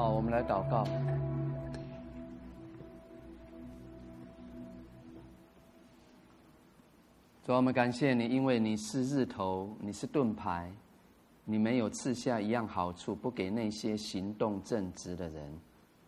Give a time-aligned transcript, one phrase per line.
[0.00, 0.82] 好，我们来祷告。
[7.44, 10.72] 主，我们感谢你，因为你是日头，你是盾牌，
[11.44, 15.52] 你没有赐下一样好处不给那些行动正直的人。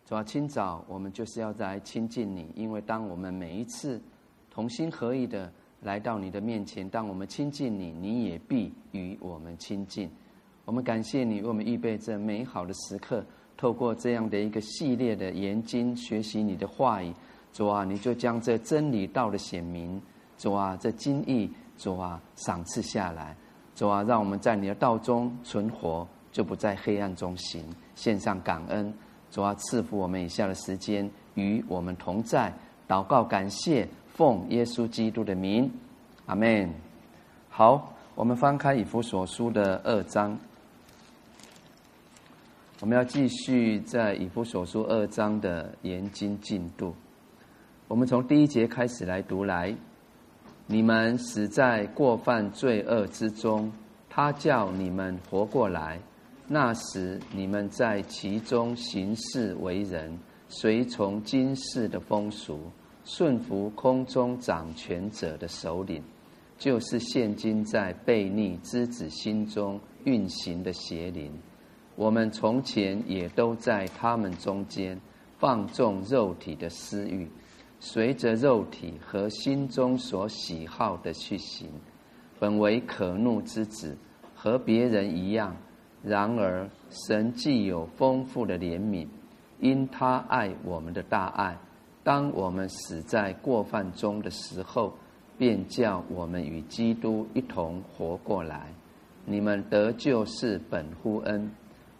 [0.07, 4.01] 主啊，清早我们就是要来亲近你，因为当我们每一次
[4.49, 10.09] 同心合意的来到你的面前，当我们亲近你，你也必与我们亲近。
[10.65, 13.23] 我们感谢你为我们预备这美好的时刻，
[13.57, 17.13] 透过这样的一个系列的研经学习你的话语，
[17.53, 20.01] 主啊，你就将这真理道的显明，
[20.37, 23.35] 主啊，这经义，主啊，赏赐下来，
[23.75, 27.63] 主啊，让我们在你的道中存活，就不在黑暗中行。
[27.95, 28.91] 献上感恩，
[29.29, 32.51] 主啊，赐福我们以下的时间与我们同在，
[32.87, 35.71] 祷告感谢，奉耶稣基督的名，
[36.25, 36.69] 阿门。
[37.49, 40.35] 好，我们翻开以弗所书的二章。
[42.83, 46.93] 我们要继续在以弗所书二章的研经进度。
[47.87, 49.73] 我们从第一节开始来读来。
[50.67, 53.71] 你们死在过犯罪恶之中，
[54.09, 55.97] 他叫你们活过来。
[56.45, 62.59] 那时你们在其中行事为人，随从今世的风俗，
[63.05, 66.03] 顺服空中掌权者的首领，
[66.57, 71.31] 就是现今在悖逆之子心中运行的邪灵。
[71.95, 74.99] 我们从前也都在他们中间
[75.37, 77.27] 放纵肉体的私欲，
[77.79, 81.69] 随着肉体和心中所喜好的去行，
[82.39, 83.95] 本为可怒之子，
[84.33, 85.55] 和别人一样。
[86.01, 89.07] 然而神既有丰富的怜悯，
[89.59, 91.57] 因他爱我们的大爱，
[92.03, 94.93] 当我们死在过犯中的时候，
[95.37, 98.73] 便叫我们与基督一同活过来。
[99.25, 101.49] 你们得救是本乎恩。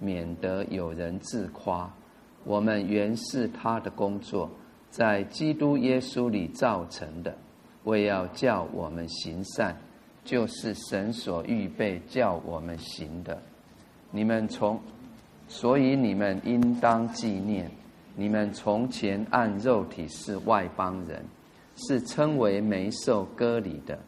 [0.00, 1.88] 免得有人自夸，
[2.44, 4.50] 我们原是他的工作，
[4.90, 7.36] 在基督耶稣里造成的，
[7.84, 9.76] 为要叫我们行善，
[10.24, 13.40] 就是神所预备叫我们行的。
[14.10, 14.80] 你们从，
[15.46, 17.70] 所以你们应当纪念，
[18.16, 21.22] 你们从前按肉体是外邦人，
[21.76, 23.98] 是称为没受割礼的，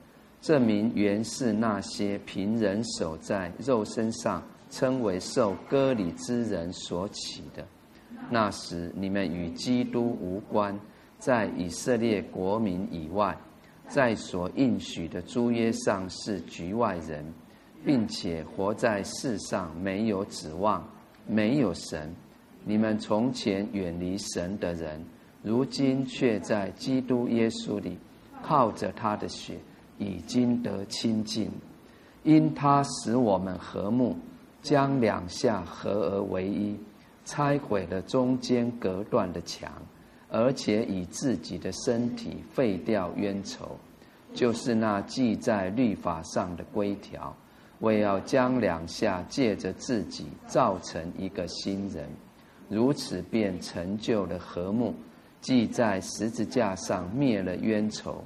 [0.40, 4.42] 这名原是那些凭人手在肉身上。
[4.72, 7.64] 称为受割礼之人所起的。
[8.30, 10.76] 那时你们与基督无关，
[11.18, 13.36] 在以色列国民以外，
[13.86, 17.24] 在所应许的诸约上是局外人，
[17.84, 20.82] 并且活在世上没有指望，
[21.28, 22.10] 没有神。
[22.64, 25.04] 你们从前远离神的人，
[25.42, 27.98] 如今却在基督耶稣里，
[28.42, 29.58] 靠着他的血
[29.98, 31.50] 已经得亲近，
[32.22, 34.16] 因他使我们和睦。
[34.62, 36.76] 将两下合而为一，
[37.24, 39.70] 拆毁了中间隔断的墙，
[40.30, 43.76] 而且以自己的身体废掉冤仇，
[44.32, 47.36] 就是那记在律法上的规条，
[47.80, 52.08] 为要将两下借着自己造成一个新人，
[52.68, 54.94] 如此便成就了和睦。
[55.40, 58.22] 记在十字架上灭了冤仇，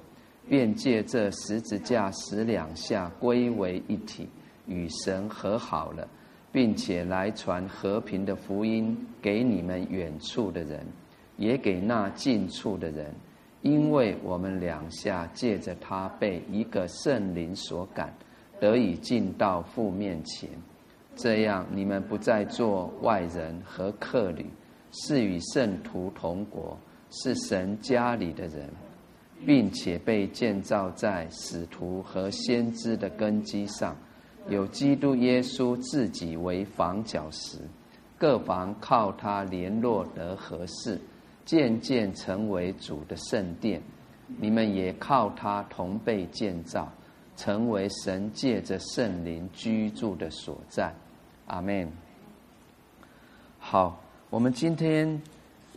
[0.50, 4.28] 便借这十字架使两下归为一体，
[4.66, 6.06] 与神和好了。
[6.52, 10.86] 并且来传和平的福音给你们远处的人，
[11.36, 13.14] 也给那近处的人，
[13.62, 18.14] 因为我们两下借着他被一个圣灵所感，
[18.58, 20.48] 得以进到父面前。
[21.14, 24.46] 这样你们不再做外人和客旅，
[24.92, 26.78] 是与圣徒同国，
[27.10, 28.68] 是神家里的人，
[29.44, 33.96] 并且被建造在使徒和先知的根基上。
[34.48, 37.58] 有基督耶稣自己为房角石，
[38.16, 41.00] 各房靠他联络得合适，
[41.44, 43.82] 渐渐成为主的圣殿。
[44.38, 46.88] 你们也靠他同被建造，
[47.36, 50.94] 成为神借着圣灵居住的所在。
[51.48, 51.90] 阿门。
[53.58, 55.20] 好，我们今天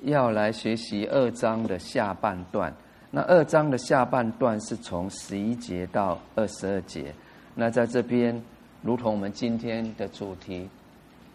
[0.04, 2.72] 要来学习二章的下半段。
[3.10, 7.12] 那二章的下半段是从十一节到二十二节。
[7.56, 8.40] 那在这边。
[8.82, 10.68] 如同我们今天的主题，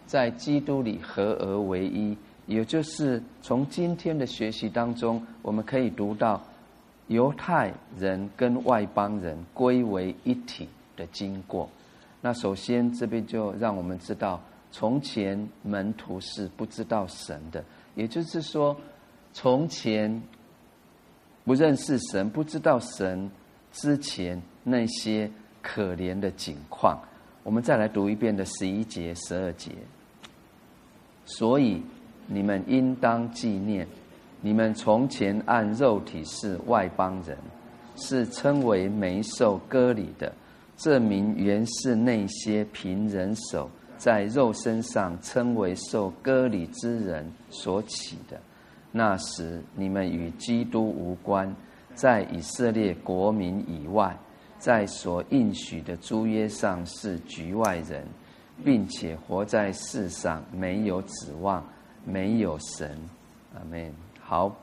[0.05, 6.41] 在基督里合而为一，也就是从今天的学习当中，我们可以读到
[7.07, 11.69] 犹太人跟外邦人归为一体的经过。
[12.21, 18.75] 那首先这边就让我们知道，从前门徒是不知道神的，也就是说，
[19.33, 20.21] 从前
[21.43, 23.29] 不认识神、不知道神
[23.71, 25.29] 之前那些
[25.61, 26.99] 可怜的景况。
[27.45, 29.69] 我们再来读一遍的十一节、十二节。
[31.25, 31.79] 所以
[32.25, 33.87] 你们应当纪念，
[34.41, 37.37] 你们从前按肉体是外邦人，
[37.97, 40.33] 是称为没受割礼的。
[40.75, 48.41] 这名原是那些凭人手在肉身上称为受割礼之人所起的。
[48.91, 51.55] 那时你们与基督无关，
[51.93, 54.17] 在以色列国民以外。
[54.57, 58.07] 在所应许的诸约上是局外人，
[58.63, 61.63] 并且活在世上没有指望，
[62.03, 62.97] 没有神。
[63.53, 63.93] 阿门。
[64.19, 64.55] 好，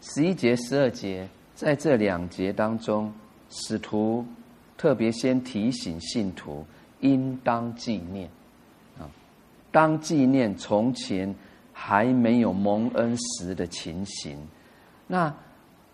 [0.00, 3.10] 十一节、十二节，在这两节当中，
[3.48, 4.24] 使徒
[4.76, 6.66] 特别先提醒信徒
[7.00, 8.28] 应当纪念
[8.98, 9.08] 啊，
[9.72, 11.34] 当纪念从前
[11.72, 14.36] 还没有蒙恩时的情形。
[15.06, 15.32] 那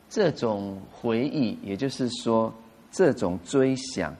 [0.08, 2.52] 这种回忆，也就是说。
[2.92, 4.14] 这种追想，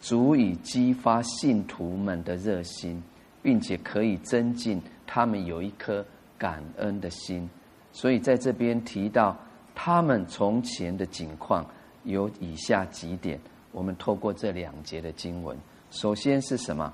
[0.00, 3.02] 足以激发信徒们的热心，
[3.42, 6.04] 并且可以增进他们有一颗
[6.36, 7.48] 感恩的心。
[7.92, 9.36] 所以在这边提到
[9.74, 11.64] 他们从前的景况，
[12.02, 13.38] 有以下几点。
[13.70, 15.56] 我们透过这两节的经文，
[15.90, 16.92] 首先是什么？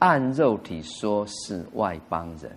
[0.00, 2.50] 按肉体说是外邦人。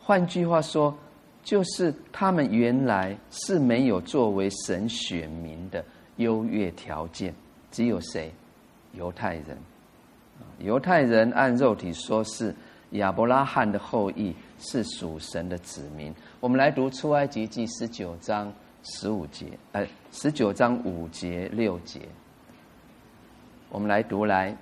[0.00, 0.96] 换句话说，
[1.44, 5.84] 就是他们原来是没有作为神选民的。
[6.16, 7.34] 优越条件
[7.70, 8.32] 只有谁？
[8.92, 9.58] 犹太人。
[10.58, 12.54] 犹太人按肉体说是
[12.90, 16.14] 亚伯拉罕的后裔，是属神的子民。
[16.40, 18.52] 我们来读出埃及记十九章
[18.82, 22.00] 十五节，呃，十九章五节六节。
[23.68, 24.56] 我们来读来。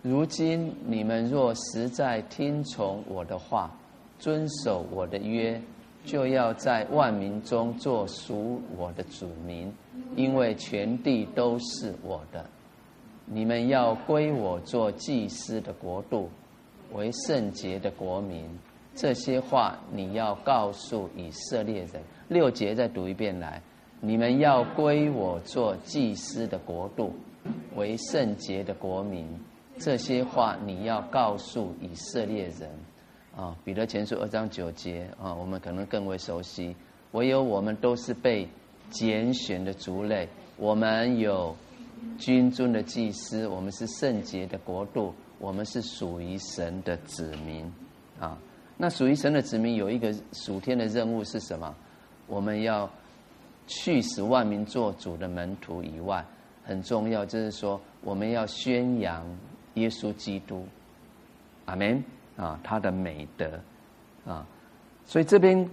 [0.00, 3.70] 如今你们若实在听从我的话，
[4.18, 5.60] 遵守我的约。
[6.08, 9.70] 就要在万民中做属我的主民，
[10.16, 12.42] 因为全地都是我的。
[13.26, 16.30] 你们要归我做祭司的国度，
[16.94, 18.42] 为圣洁的国民。
[18.94, 22.02] 这些话你要告诉以色列人。
[22.28, 23.60] 六节再读一遍来，
[24.00, 27.12] 你们要归我做祭司的国度，
[27.76, 29.28] 为圣洁的国民。
[29.76, 32.87] 这些话你要告诉以色列人。
[33.38, 36.74] 啊，彼得前书二章九节啊，我们可能更为熟悉。
[37.12, 38.48] 唯有我们都是被
[38.90, 41.54] 拣选的族类，我们有
[42.18, 47.64] 君尊的祭司，我们是圣洁的国度，我们是属于神的子民。
[48.18, 48.36] 啊，
[48.76, 51.72] 那属于神的子民有一个属天的任务是什么？
[52.26, 52.90] 我们要
[53.68, 56.26] 去使万民做主的门徒以外，
[56.64, 59.24] 很重要就是说，我们要宣扬
[59.74, 60.66] 耶稣基督。
[61.66, 62.02] 阿门。
[62.38, 63.60] 啊，他的美德，
[64.24, 64.46] 啊，
[65.04, 65.68] 所以这边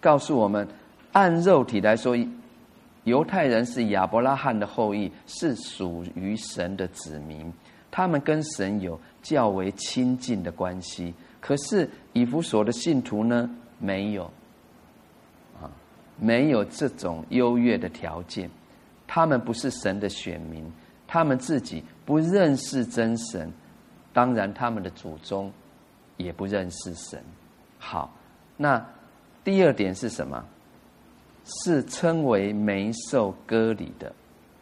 [0.00, 0.66] 告诉我们，
[1.12, 2.16] 按肉体来说，
[3.04, 7.52] 犹太人是亚伯拉罕的后裔，是属于神的子民，
[7.90, 11.12] 他们跟神有较为亲近的关系。
[11.38, 14.24] 可是以弗所的信徒呢，没有，
[15.60, 15.68] 啊，
[16.18, 18.48] 没有这种优越的条件，
[19.06, 20.64] 他们不是神的选民，
[21.06, 23.52] 他们自己不认识真神，
[24.14, 25.52] 当然他们的祖宗。
[26.16, 27.22] 也不认识神，
[27.78, 28.12] 好，
[28.56, 28.84] 那
[29.42, 30.44] 第二点是什么？
[31.44, 34.10] 是称为没受割礼的，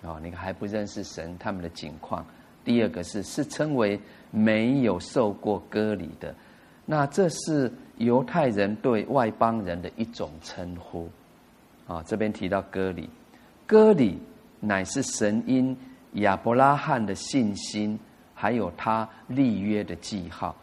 [0.02, 2.24] 哦，你还不认识神，他们的境况。
[2.64, 6.34] 第二个是是称为没有受过割礼的，
[6.86, 11.04] 那这是犹太人对外邦人的一种称呼，
[11.86, 13.08] 啊、哦，这边提到割礼，
[13.66, 14.18] 割礼
[14.58, 15.76] 乃是神因
[16.14, 17.98] 亚伯拉罕的信心，
[18.34, 20.56] 还有他立约的记号。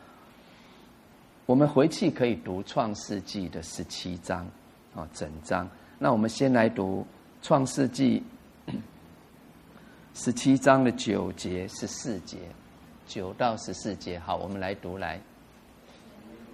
[1.50, 4.46] 我们回去可以读《创世纪》的十七章，
[4.94, 5.68] 啊，整章。
[5.98, 7.04] 那我们先来读
[7.44, 8.22] 《创世纪
[10.14, 12.38] 》十七章的九节、十四节，
[13.08, 14.20] 九到十四节。
[14.20, 15.20] 好，我们来读来。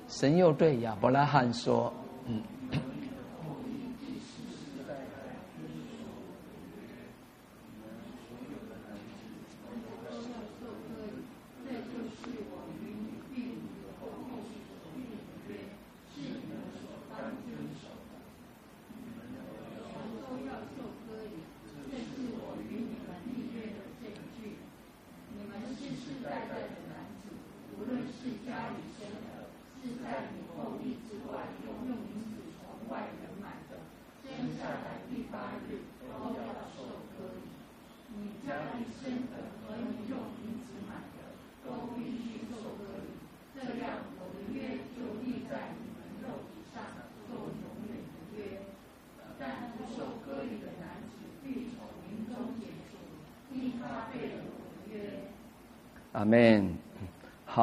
[0.08, 1.92] 神又对亚伯拉罕说
[2.28, 2.42] ：“嗯。”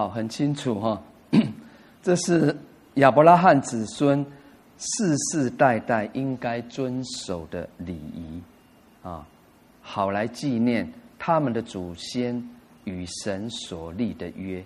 [0.02, 1.00] 好，很清楚哈。
[2.02, 2.56] 这是
[2.94, 4.26] 亚伯拉罕子孙
[4.76, 8.42] 世世代代应该遵守的礼仪
[9.04, 9.24] 啊，
[9.80, 12.42] 好来纪念他们的祖先
[12.82, 14.64] 与神所立的约。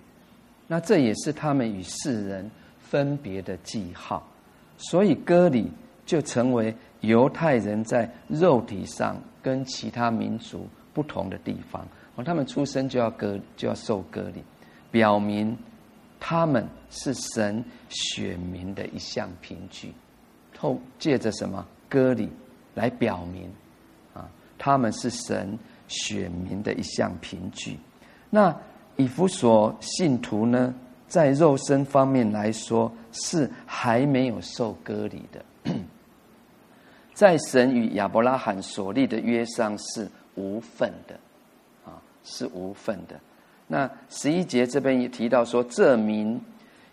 [0.65, 4.27] 那这也是他们与世人分别的记号，
[4.75, 5.71] 所以割礼
[6.03, 11.87] 就成为犹太人在肉体上跟其他民族不同的地方。
[12.15, 14.41] 哦，他们出生就要割，就要受割礼，
[14.91, 15.57] 表明
[16.19, 19.93] 他们是神选民的一项凭据。
[20.53, 22.29] 透借着什么割礼
[22.73, 23.51] 来表明
[24.13, 27.77] 啊，他们是神选民的一项凭据。
[28.29, 28.55] 那
[28.95, 30.73] 以弗所信徒呢，
[31.07, 35.45] 在肉身方面来说是还没有受割礼的，
[37.13, 41.19] 在神与亚伯拉罕所立的约上是无份的
[41.85, 42.01] 啊。
[42.23, 43.17] 是无份的。
[43.67, 46.39] 那十一节这边也提到说，这名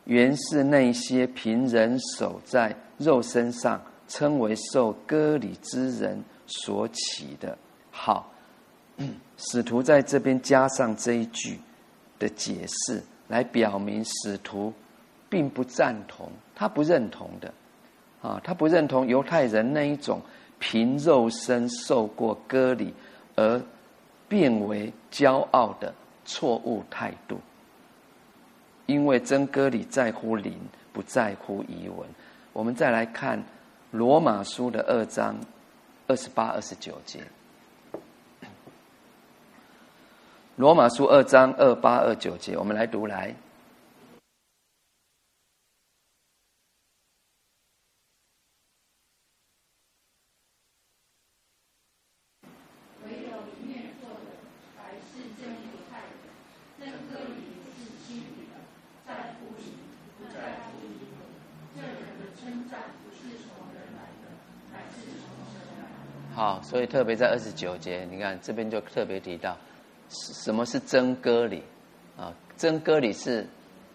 [0.05, 7.57] 原是那些凭人手在肉身上称为受割礼之人所起的。
[7.91, 8.33] 好，
[9.39, 11.59] 使徒在这边加上这一句
[12.19, 14.73] 的解释，来表明使徒
[15.29, 17.53] 并不赞同，他不认同的
[18.21, 20.21] 啊，他不认同犹太人那一种
[20.59, 22.93] 凭肉身受过割礼
[23.37, 23.63] 而。
[24.27, 27.41] 变为骄傲的错误态度，
[28.87, 30.59] 因为真歌里在乎灵，
[30.93, 32.09] 不在乎遗文。
[32.53, 33.43] 我们再来看
[33.91, 35.37] 罗马书的二章
[36.07, 37.21] 二十八、二十九节。
[40.57, 43.35] 罗马书二章二八、二九节，我们来读来。
[66.45, 69.57] 好，所以特别在二十九节，你看这边就特别提到，
[70.11, 71.63] 什么是真割礼
[72.19, 72.31] 啊？
[72.59, 73.47] 真割礼是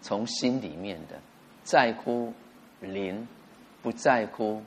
[0.02, 1.14] 从心里面的，
[1.62, 2.32] 在乎
[2.80, 3.24] 灵，
[3.82, 4.60] 不在乎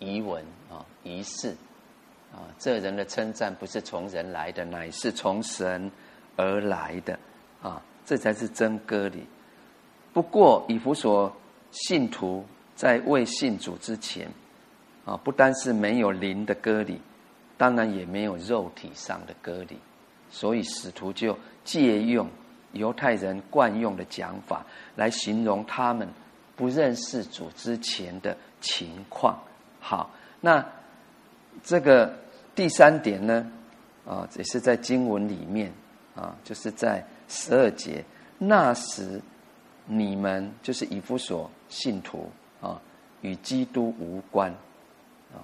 [0.00, 1.50] 仪文啊仪式
[2.32, 2.42] 啊。
[2.58, 5.88] 这人的称赞不是从人来的，乃是从神
[6.34, 7.16] 而来的
[7.62, 9.24] 啊，这才是真割礼。
[10.12, 11.32] 不过以弗所
[11.70, 14.28] 信徒在未信主之前。
[15.04, 17.00] 啊，不单是没有灵的割礼，
[17.62, 19.78] 当然也没有肉体上的割礼，
[20.32, 22.28] 所以使徒就借用
[22.72, 26.08] 犹太人惯用的讲法来形容他们
[26.56, 29.40] 不认识主之前的情况。
[29.78, 30.66] 好，那
[31.62, 32.12] 这个
[32.56, 33.48] 第三点呢，
[34.04, 35.72] 啊，也是在经文里面
[36.16, 38.04] 啊，就是在十二节，
[38.38, 39.20] 那时
[39.86, 42.28] 你们就是以弗所信徒
[42.60, 42.82] 啊，
[43.20, 44.52] 与基督无关。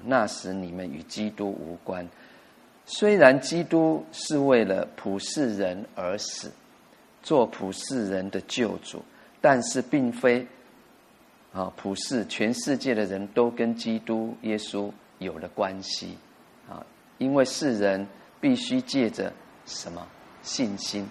[0.04, 2.06] 那时你们与基督无关，
[2.86, 6.52] 虽然基督是为了普世人而死，
[7.22, 9.02] 做普世人的救主，
[9.40, 10.46] 但是并非
[11.52, 16.16] 啊普世全世界的人都跟基督耶稣有了关系
[16.68, 16.84] 啊，
[17.18, 18.06] 因为世人
[18.40, 19.32] 必须借着
[19.66, 20.06] 什么
[20.42, 21.02] 信心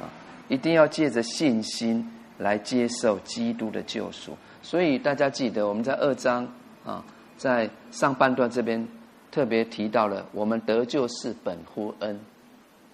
[0.00, 0.08] 啊，
[0.48, 4.36] 一定要借着信心来接受基督的救赎。
[4.62, 6.46] 所以大家记得我们在二章
[6.84, 7.04] 啊。
[7.38, 8.86] 在上半段这边
[9.30, 12.18] 特别提到了，我们得救是本乎恩，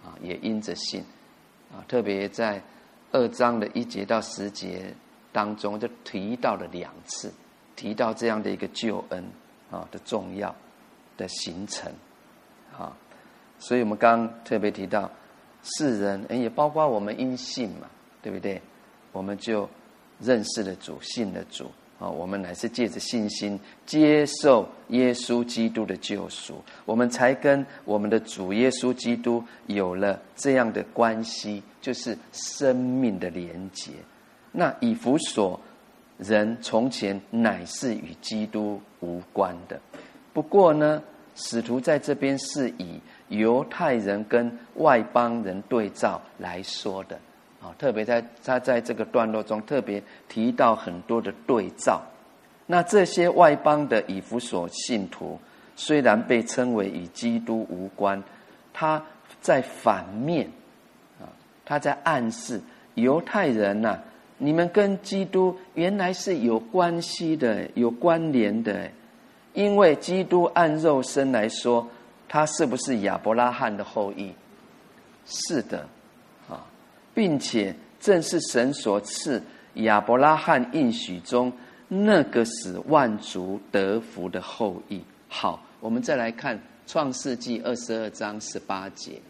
[0.04, 1.02] 啊，也因着信，
[1.72, 2.62] 啊，特别在
[3.10, 4.94] 二章的一节到十节
[5.32, 7.32] 当中就提到了两次，
[7.74, 9.24] 提到这样的一个救恩
[9.70, 10.54] 啊的重要
[11.16, 11.90] 的形成，
[12.78, 12.94] 啊，
[13.58, 15.10] 所以我们刚特别提到
[15.62, 17.88] 世人，也包括我们因信嘛，
[18.20, 18.60] 对不对？
[19.12, 19.68] 我们就
[20.20, 21.70] 认识了主，信了主。
[21.98, 33.92] 啊，我们乃是借着信心接受耶稣基督的救赎，我们才跟我们的主耶稣基督有了这样的关系，就是生命的连结。
[34.50, 35.58] 那以弗所
[36.18, 39.80] 人从前乃是与基督无关的，
[40.32, 41.02] 不过呢，
[41.36, 47.18] 使徒在这边是以犹太人跟外邦人对照来说的。
[47.64, 52.02] 啊，特别在他在这个段落中特别提到很多的对照。
[52.66, 55.40] 那这些外邦的以弗所信徒，
[55.74, 58.22] 虽然被称为与基督无关，
[58.74, 59.02] 他
[59.40, 60.46] 在反面
[61.18, 61.24] 啊，
[61.64, 62.60] 他在暗示
[62.96, 63.98] 犹太人呐、
[64.36, 68.90] 你们跟基督原来是有关系的、有关联的。
[69.54, 71.88] 因为基督按肉身来说，
[72.28, 74.32] 他是不是亚伯拉罕的后裔？
[75.24, 75.86] 是的。
[77.14, 79.42] 并且正是神所赐
[79.74, 81.52] 亚伯拉罕应许中
[81.88, 85.00] 那个使万族得福的后裔。
[85.28, 89.20] 好，我们再来看创世纪二十二章十八节，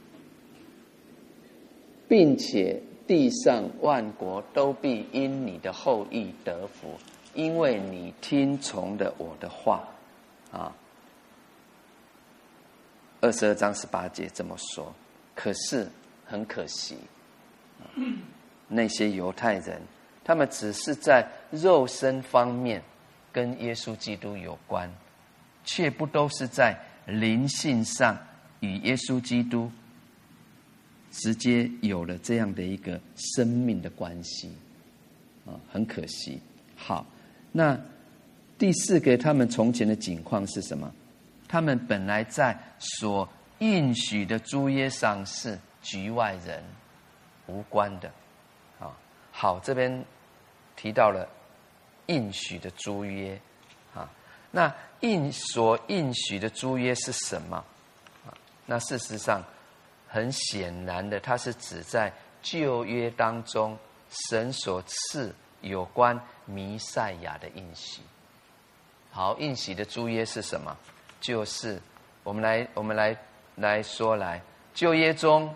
[2.09, 6.99] 并且地上万国都必因你的后裔得福，
[7.35, 9.87] 因为你听从了我的话。
[10.51, 10.73] 啊，
[13.20, 14.94] 二十二章十八节这么说，
[15.35, 15.88] 可是
[16.25, 16.97] 很可惜。
[18.69, 19.81] 那些犹太人，
[20.25, 22.83] 他们只是在肉身方面
[23.33, 24.91] 跟耶稣基督有关，
[25.65, 26.77] 却不都是在
[27.07, 28.19] 灵性上
[28.61, 29.71] 与耶稣基督
[31.11, 34.51] 直接有了这样的一个生命的关系
[35.47, 36.41] 啊，很可惜。
[36.77, 37.07] 好，
[37.53, 37.79] 那
[38.59, 40.93] 第四个，他们从前的景况是什么？
[41.47, 43.29] 他们本来在所
[43.61, 46.65] 应许的诸约上是局外人。
[47.47, 48.11] 无关的，
[48.81, 48.91] 啊，
[49.33, 50.05] 好，这边
[50.77, 51.29] 提到了
[52.07, 53.39] 应许的诸约，
[53.95, 54.09] 啊，
[54.51, 57.57] 那应所应许的诸约是什么？
[58.27, 58.33] 啊，
[58.67, 59.43] 那事实上
[60.09, 63.77] 很显然的，它是指在旧约当中
[64.09, 68.01] 神所赐有关弥赛亚的应许。
[69.11, 70.77] 好，应许的诸约是什么？
[71.21, 71.81] 就是
[72.23, 73.17] 我们来我们来
[73.57, 75.55] 来说来旧约中。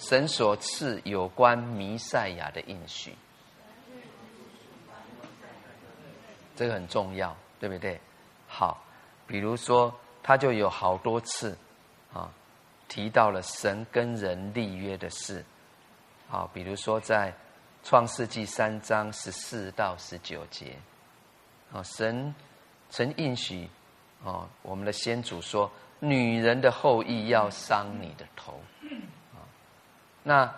[0.00, 3.14] 神所赐有关弥赛亚的应许，
[6.56, 8.00] 这个很重要，对不对？
[8.48, 8.82] 好，
[9.26, 11.56] 比如说，他就有好多次
[12.14, 12.32] 啊，
[12.88, 15.44] 提到了神跟人立约的事，
[16.30, 17.32] 啊，比如说在
[17.84, 20.76] 创世纪三章十四到十九节，
[21.72, 22.34] 啊，神
[22.88, 23.68] 曾应许
[24.24, 28.58] 啊，我们的先祖说，女人的后裔要伤你的头。
[30.22, 30.52] 那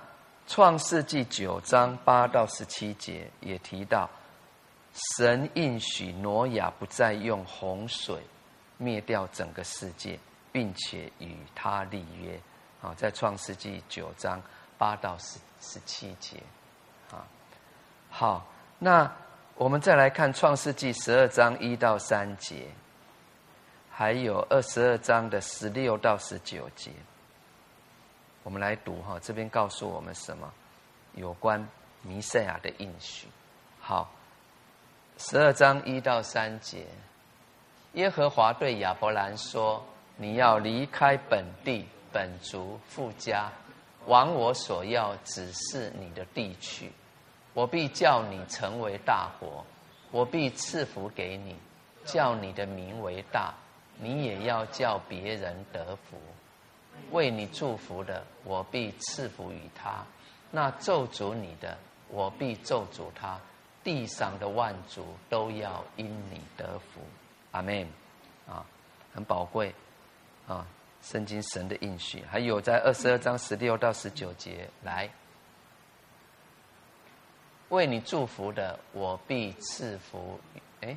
[0.46, 4.10] 创世纪九章八到十七节也提到，
[5.16, 8.20] 神应许挪亚不再用洪水
[8.76, 10.18] 灭掉整个世界，
[10.50, 12.38] 并且与他立约。
[12.82, 14.42] 啊，在创世纪九章
[14.76, 16.42] 八到十十七节。
[17.12, 17.24] 啊，
[18.10, 18.44] 好，
[18.80, 19.10] 那
[19.54, 22.66] 我们再来看创世纪十二章一到三节，
[23.88, 26.90] 还有二十二章的十六到十九节。
[28.44, 30.52] 我们来读哈，这边告诉我们什么？
[31.14, 31.66] 有关
[32.02, 33.28] 弥赛亚的应许。
[33.78, 34.10] 好，
[35.18, 36.86] 十二章一到三节，
[37.92, 39.84] 耶和华对亚伯兰说
[40.16, 43.52] ：“你要离开本地、本族、父家，
[44.06, 46.90] 往我所要指示你的地去。
[47.54, 49.64] 我必叫你成为大国，
[50.10, 51.56] 我必赐福给你，
[52.04, 53.54] 叫你的名为大，
[53.98, 56.16] 你也要叫别人得福。”
[57.10, 60.04] 为你祝福的，我必赐福于他；
[60.50, 61.76] 那咒诅你的，
[62.08, 63.38] 我必咒诅他。
[63.82, 67.00] 地上的万族都要因你得福。
[67.50, 67.86] 阿门。
[68.44, 68.66] 啊，
[69.14, 69.72] 很宝贵
[70.48, 70.66] 啊！
[71.00, 75.08] 圣经神的应许，还有在二十二章十六到十九节，来，
[77.68, 80.40] 为你祝福的，我必赐福。
[80.80, 80.96] 哎，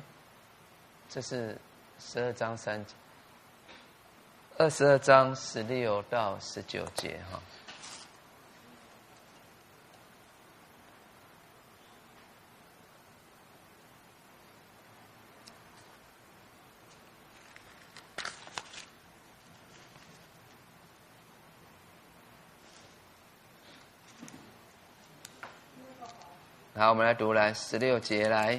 [1.08, 1.56] 这是
[2.00, 2.94] 十二章三节。
[4.58, 7.38] 二十二章十六到十九节，哈。
[26.74, 28.58] 好，我们来读来十六节来。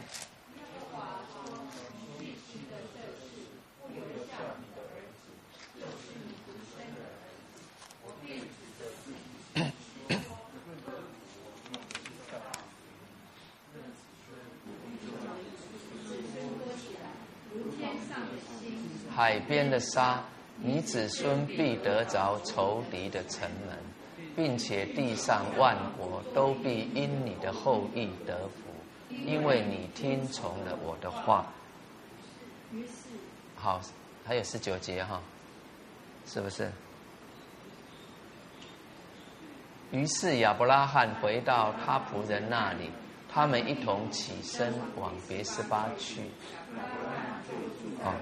[19.15, 20.23] 海边的沙，
[20.59, 23.77] 你子孙必得着仇敌的城门，
[24.35, 28.73] 并且地上万国都必因你的后裔得福，
[29.11, 31.45] 因为你听从了我的话。
[33.55, 33.79] 好，
[34.25, 35.21] 还有十九节哈，
[36.25, 36.71] 是不是？
[39.91, 42.89] 于是亚伯拉罕回到他仆人那里，
[43.31, 46.21] 他们一同起身往别斯巴去。
[48.03, 48.15] 哦。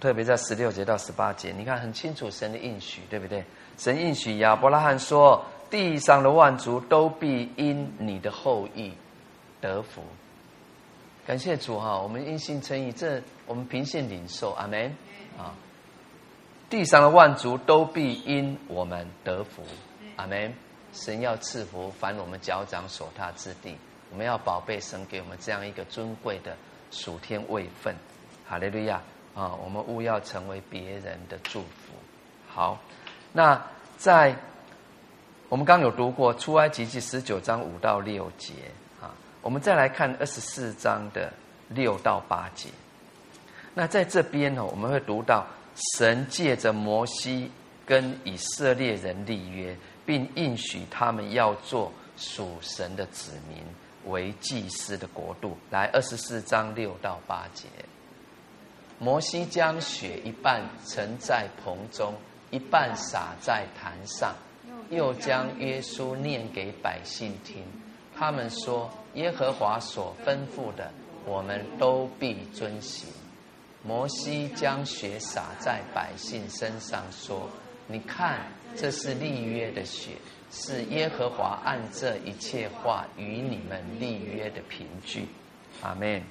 [0.00, 3.44] 特别在十六节到十八节，你看很清楚神的应许，对不对？
[3.76, 8.92] 神应许亚伯拉罕说：“地上的万族都必因你的后裔
[9.60, 10.02] 得福。”
[11.26, 11.98] 感谢主哈！
[11.98, 14.94] 我们因信称义，这我们凭信领受，阿门
[15.38, 15.54] 啊！
[16.68, 19.62] 地上的万族都必因我们得福，
[20.16, 20.52] 阿门。
[20.92, 23.76] 神要赐福凡我们脚掌所踏之地，
[24.10, 26.56] 我们要宝贝神给我们这样一个尊贵的
[26.90, 27.96] 属天位分。
[28.46, 29.02] 哈利路亚
[29.34, 29.54] 啊！
[29.64, 31.92] 我们勿要成为别人的祝福。
[32.48, 32.78] 好，
[33.32, 33.60] 那
[33.98, 34.34] 在
[35.48, 38.54] 我们刚有读过出埃及记十九章五到六节
[39.02, 41.32] 啊，我们再来看二十四章的
[41.68, 42.68] 六到八节。
[43.74, 45.44] 那在这边呢，我们会读到
[45.96, 47.50] 神借着摩西
[47.84, 49.76] 跟以色列人立约，
[50.06, 53.62] 并应许他们要做属神的子民，
[54.06, 55.58] 为祭司的国度。
[55.70, 57.66] 来，二十四章六到八节，
[59.04, 62.14] 摩西将血一半盛在盆中，
[62.50, 64.34] 一半洒在坛上，
[64.88, 67.62] 又将约书念给百姓听。
[68.16, 70.90] 他们说：“耶和华所吩咐的，
[71.26, 73.06] 我们都必遵行。”
[73.84, 77.50] 摩西将血洒在百姓身上，说
[77.86, 80.12] ：“你看，这是立约的血，
[80.50, 85.28] 是耶和华按这一切话与你们立约的凭据。”
[85.82, 86.22] 阿门。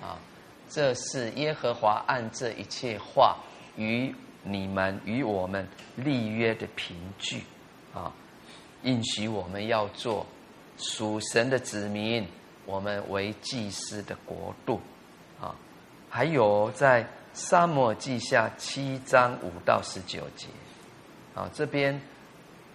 [0.00, 0.18] 啊，
[0.72, 3.36] 这是耶和华按这一切话
[3.76, 7.42] 与你们与我们立约的凭据。
[7.92, 8.10] 啊，
[8.82, 10.26] 应许我们要做
[10.78, 12.26] 属神的子民，
[12.64, 14.80] 我们为祭司的国度。
[15.38, 15.54] 啊。
[16.08, 20.46] 还有在撒母耳记下七章五到十九节，
[21.34, 22.00] 啊，这边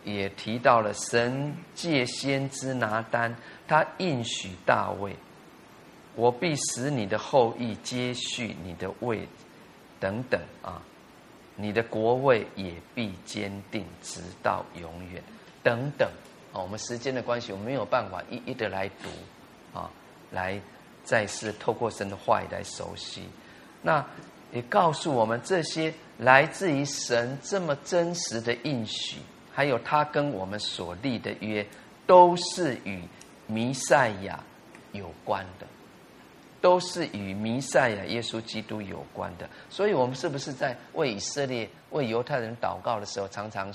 [0.03, 3.35] 也提到了神借先知拿单，
[3.67, 5.15] 他应许大卫
[6.17, 9.25] ：“我必使你的后裔接续你的位，
[10.01, 10.83] 等等啊，
[11.55, 15.23] 你的国位也必坚定直到永远，
[15.63, 16.09] 等等
[16.51, 19.07] 啊。”我们时间的关系，我没有办法一一的来读
[19.79, 19.89] 啊，
[20.31, 20.59] 来。
[21.03, 23.23] 再次透过神的话语来熟悉，
[23.81, 24.05] 那
[24.51, 29.19] 也告诉我们这些来自于神这么真实的应许，
[29.53, 31.65] 还有他跟我们所立的约，
[32.05, 33.01] 都是与
[33.45, 34.43] 弥赛亚
[34.91, 35.65] 有关的，
[36.67, 39.49] 都是与弥赛亚耶稣基督有关的。
[39.69, 43.73] 所以，我们是不是在为以色列、为犹太人祷告的时候，常常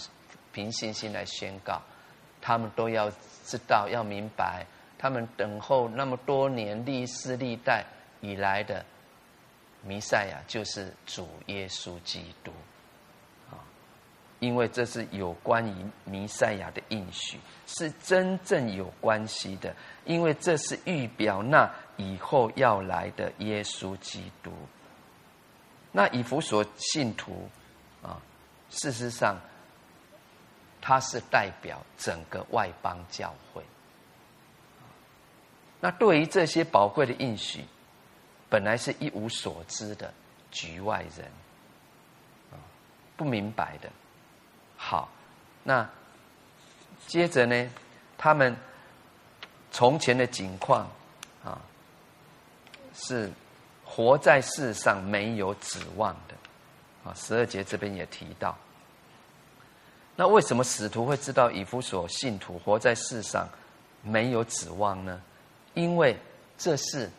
[0.52, 1.80] 凭信心来宣告，
[2.42, 3.10] 他们都要
[3.46, 4.66] 知道、要明白。
[4.98, 7.82] 他们等候那么多年历世历代
[8.20, 8.84] 以来的
[9.82, 12.52] 弥赛亚，就是主耶稣基督
[13.50, 13.56] 啊！
[14.38, 15.74] 因为这是有关于
[16.04, 19.74] 弥赛亚的应许，是真正有关系的。
[20.04, 24.52] 因为这是预表那以后要来的耶稣基督。
[25.90, 27.48] 那以弗所信徒
[28.02, 28.20] 啊，
[28.70, 29.36] 事实上
[30.80, 33.62] 他是代表整个外邦教会。
[35.80, 37.64] 那对于这些宝贵的应许，
[38.48, 40.14] 本来是一无所知的
[40.50, 41.26] 局外人，
[42.52, 42.56] 啊，
[43.16, 43.90] 不明白的。
[44.76, 45.08] 好，
[45.62, 45.88] 那
[47.06, 47.70] 接着呢，
[48.16, 48.56] 他们
[49.70, 50.88] 从前的景况，
[53.02, 53.30] 是
[53.84, 56.34] 活在世上没有指望的，
[57.04, 58.56] 啊，十二节这边也提到。
[60.14, 63.48] 那为什么使徒会知道以弗所信徒活在世上
[64.02, 65.20] 没有指望呢？
[65.74, 66.16] 因为
[66.58, 67.10] 这是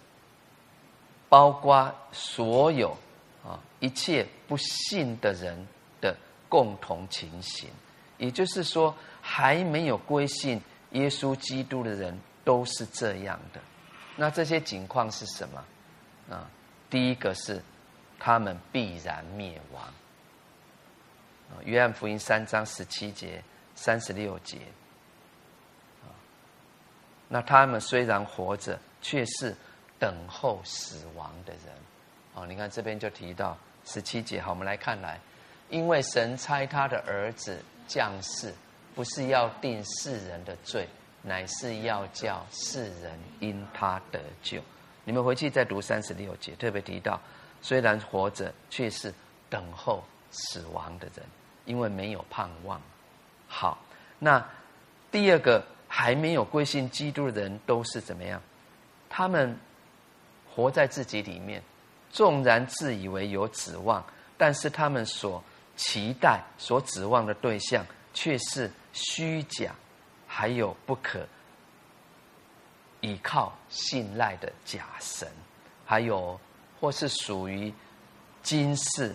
[1.27, 2.95] 包括所有
[3.43, 5.67] 啊一切不信的人
[5.99, 6.15] 的
[6.47, 7.67] 共同情形，
[8.19, 10.61] 也就是说，还没有归信
[10.91, 13.59] 耶稣基督的人都是这样的。
[14.15, 15.63] 那这些情况是什么？
[16.29, 16.49] 啊，
[16.89, 17.61] 第一个是
[18.19, 19.83] 他们必然灭亡。
[19.83, 23.43] 啊约翰福音三章十七节、
[23.75, 24.57] 三十六节。
[26.01, 26.07] 啊
[27.27, 29.55] 那他们虽然活着，却是
[29.99, 31.61] 等候死亡的人。
[32.35, 34.41] 哦，你看这边就提到十七节。
[34.41, 35.19] 好，我们来看来，
[35.69, 38.53] 因为神差他的儿子降世，
[38.95, 40.87] 不是要定世人的罪，
[41.21, 44.61] 乃是要叫世人因他得救。
[45.03, 47.19] 你们回去再读三十六节，特别提到，
[47.61, 49.13] 虽然活着，却是
[49.49, 51.25] 等候死亡的人，
[51.65, 52.81] 因为没有盼望。
[53.47, 53.77] 好，
[54.19, 54.43] 那
[55.11, 55.63] 第二个。
[55.95, 58.41] 还没有归信基督的人都是怎么样？
[59.11, 59.55] 他们
[60.49, 61.61] 活在自己里面，
[62.09, 64.03] 纵然自以为有指望，
[64.35, 65.43] 但是他们所
[65.75, 69.75] 期待、所指望的对象却是虚假，
[70.25, 71.23] 还有不可
[73.03, 75.27] 依靠、信赖的假神，
[75.85, 76.39] 还有
[76.79, 77.71] 或是属于
[78.41, 79.13] 今世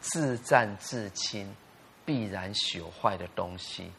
[0.00, 1.54] 自战自亲、
[2.06, 3.92] 必然朽坏的东西。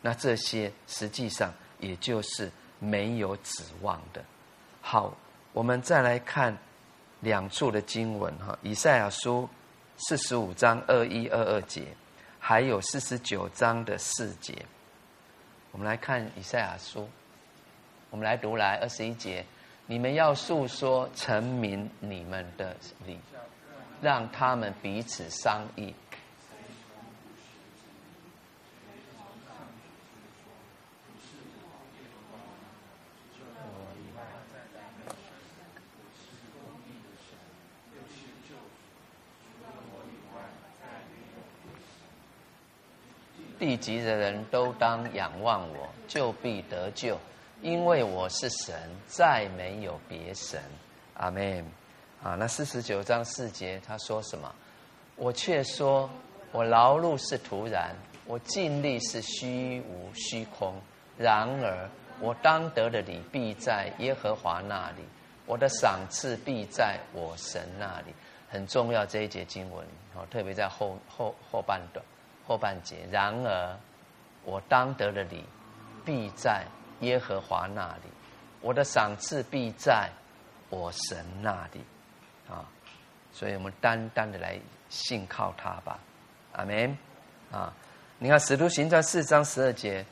[0.00, 4.24] 那这些实际上也就是没有指望的。
[4.80, 5.12] 好，
[5.52, 6.56] 我们再来看
[7.18, 9.48] 两处的经文哈，以赛亚书
[9.96, 11.84] 四十五章二一二二节，
[12.38, 14.54] 还有四十九章的四节。
[15.72, 17.10] 我们来看以赛亚书，
[18.10, 19.44] 我们来读来二十一节，
[19.86, 22.74] 你们要述说臣民你们的
[23.06, 23.18] 理，
[24.00, 25.94] 让他们彼此商议。
[43.58, 47.18] 地极的人都当仰望我，就必得救，
[47.60, 48.74] 因为我是神，
[49.06, 50.62] 再没有别神。
[51.14, 51.64] 阿门。
[52.22, 54.52] 啊，那四十九章四节他说什么？
[55.14, 56.10] 我却说，
[56.50, 57.94] 我劳碌是徒然，
[58.26, 60.74] 我尽力是虚无虚空。
[61.16, 61.88] 然而，
[62.20, 65.02] 我当得的礼必在耶和华那里，
[65.46, 68.12] 我的赏赐必在我神那里。
[68.48, 72.04] 很重要这一节经文，哦，特别在后后后半段。
[72.46, 73.76] 后半节，然而
[74.42, 75.44] 我当得的礼，
[76.04, 76.64] 必在
[77.00, 78.10] 耶和华那里；
[78.60, 80.10] 我的赏赐必在
[80.70, 81.80] 我神那里。
[82.48, 82.64] 啊，
[83.32, 85.98] 所以我们单单的来信靠他吧。
[86.52, 86.96] 阿门。
[87.50, 87.72] 啊，
[88.18, 90.04] 你看《使徒行传》四章十二节，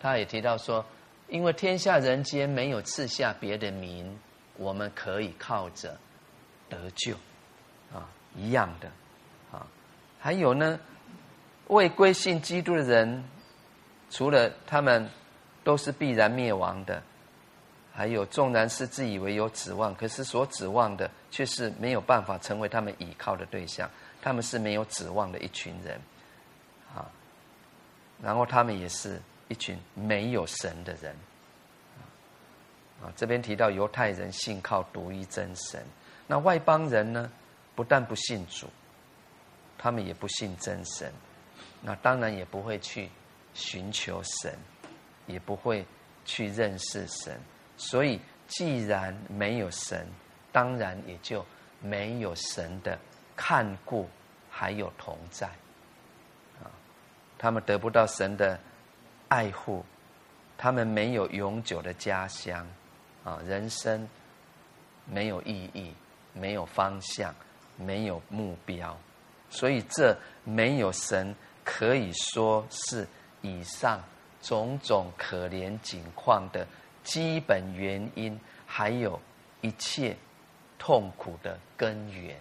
[0.00, 0.84] 他也提到说，
[1.28, 4.18] 因为天下人间没有赐下别的名，
[4.56, 5.96] 我们可以靠着
[6.68, 7.14] 得救。
[7.92, 8.88] 啊，一样的。
[9.52, 9.66] 啊，
[10.20, 10.78] 还有呢。
[11.68, 13.24] 未归信基督的人，
[14.10, 15.08] 除了他们
[15.64, 17.02] 都是必然灭亡的，
[17.92, 23.90] 还有纵然是自以为有指望，可是所指望的却是没有办法成为他们倚靠的对象，
[24.22, 25.98] 他们是没有指望的一群人，
[26.94, 27.10] 啊，
[28.22, 31.16] 然后他们也是一群没有神的人，
[33.02, 35.82] 啊，这边提到犹太人信靠独一真神，
[36.26, 37.30] 那外邦人呢，
[37.74, 38.68] 不但不信主，
[39.78, 41.12] 他们也不信真神。
[41.86, 43.10] 那当然也不会去
[43.52, 44.58] 寻求神，
[45.26, 45.84] 也不会
[46.24, 47.38] 去认识神。
[47.76, 50.06] 所以，既然没有神，
[50.52, 51.44] 当然也就
[51.80, 52.98] 没有神的
[53.36, 54.08] 看顾，
[54.50, 55.46] 还有同在。
[56.62, 56.70] 啊，
[57.38, 58.58] 他们得不到神的
[59.28, 59.84] 爱护，
[60.56, 62.66] 他们没有永久的家乡，
[63.24, 64.08] 啊，人生
[65.06, 65.92] 没有意义，
[66.32, 67.34] 没有方向，
[67.76, 68.96] 没有目标。
[69.50, 71.34] 所以，这没有神。
[71.66, 73.08] 可以说是
[73.40, 73.98] 以上
[74.44, 76.66] 种种可怜境况的
[77.02, 79.18] 基本原因，还有
[79.62, 80.16] 一切
[80.78, 82.38] 痛苦的根源。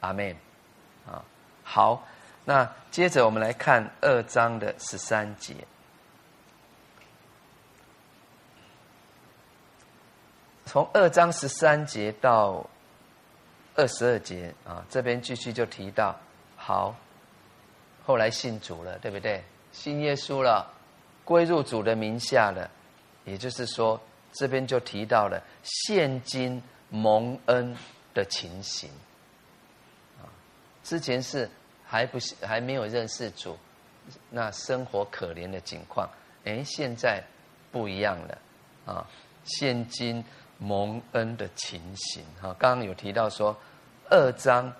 [0.00, 0.34] 阿门。
[1.04, 1.24] 啊，
[1.64, 2.06] 好，
[2.44, 5.54] 那接着我们来看二章的十三节，
[10.64, 12.64] 从二章十三节到
[13.74, 16.14] 二十二节啊，这边继续就提到
[16.56, 16.94] 好。
[18.06, 19.42] 后来信主了，对不对？
[19.72, 20.72] 信耶稣了，
[21.24, 22.70] 归入主的名下了。
[23.24, 24.00] 也就是说，
[24.32, 27.76] 这边就提到了现今蒙恩
[28.12, 28.90] 的情形。
[30.20, 30.26] 啊，
[30.82, 31.48] 之前是
[31.84, 33.56] 还不是还没有认识主，
[34.30, 36.08] 那生活可怜的境况。
[36.44, 37.22] 哎，现在
[37.70, 38.38] 不一样了。
[38.86, 39.06] 啊，
[39.44, 40.24] 现今
[40.58, 42.24] 蒙恩的情形。
[42.40, 43.56] 哈，刚刚有提到说，
[44.10, 44.72] 二章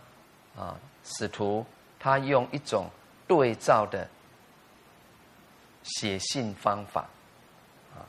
[0.57, 1.65] 啊，使徒
[1.99, 2.89] 他用一种。
[3.29, 4.07] 对照的
[5.83, 7.09] 写信方法，
[7.95, 8.07] 啊，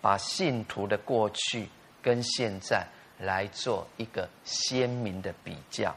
[0.00, 1.68] 把信徒的过去
[2.02, 2.86] 跟现在
[3.18, 5.94] 来做一个鲜明的比较，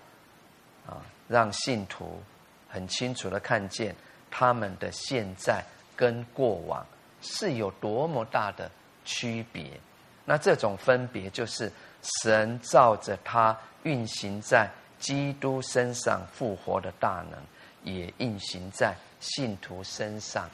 [0.85, 2.21] 啊，让信徒
[2.69, 3.95] 很清楚的看见
[4.31, 5.63] 他们的现在
[5.95, 6.85] 跟过往
[7.21, 8.69] 是有多么大的
[9.05, 9.79] 区别。
[10.25, 11.71] 那这种分别就是
[12.23, 14.69] 神照着他运行在
[14.99, 17.39] 基督身上复活的大能。
[17.83, 20.49] 也运行在信徒身上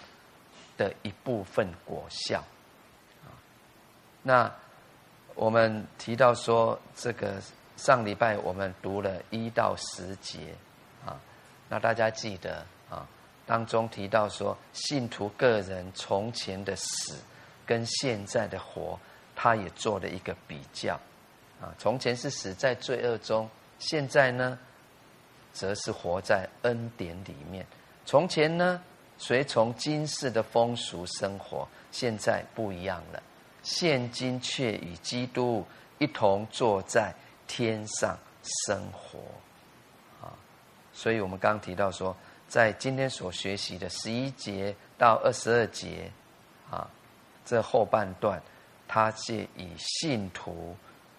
[0.77, 2.43] 的一部分果效
[3.23, 3.29] 啊。
[4.21, 4.51] 那
[5.35, 7.41] 我们提到说，这个
[7.77, 10.53] 上礼拜我们读了一到十节
[11.05, 11.19] 啊，
[11.69, 13.07] 那大家记得啊，
[13.45, 17.17] 当中提到说，信徒个人从前的死
[17.65, 18.99] 跟现在的活，
[19.35, 20.93] 他也做了一个比较
[21.61, 21.73] 啊。
[21.77, 23.49] 从前是死在罪恶中，
[23.79, 24.57] 现在呢？
[25.55, 27.63] 则是活在恩典里面。
[28.07, 28.81] 从前呢，
[29.25, 33.23] 随从今世的风俗生活，现在不一样了。
[33.61, 35.65] 现今却与基督
[35.97, 37.15] 一同坐在
[37.47, 38.17] 天上
[38.67, 39.19] 生活。
[40.21, 40.35] 啊，
[40.91, 42.13] 所以我们刚提到说，
[42.49, 46.11] 在今天所学习的十一节到二十二节，
[46.69, 46.85] 啊，
[47.45, 48.43] 这后半段，
[48.89, 50.75] 他借以信徒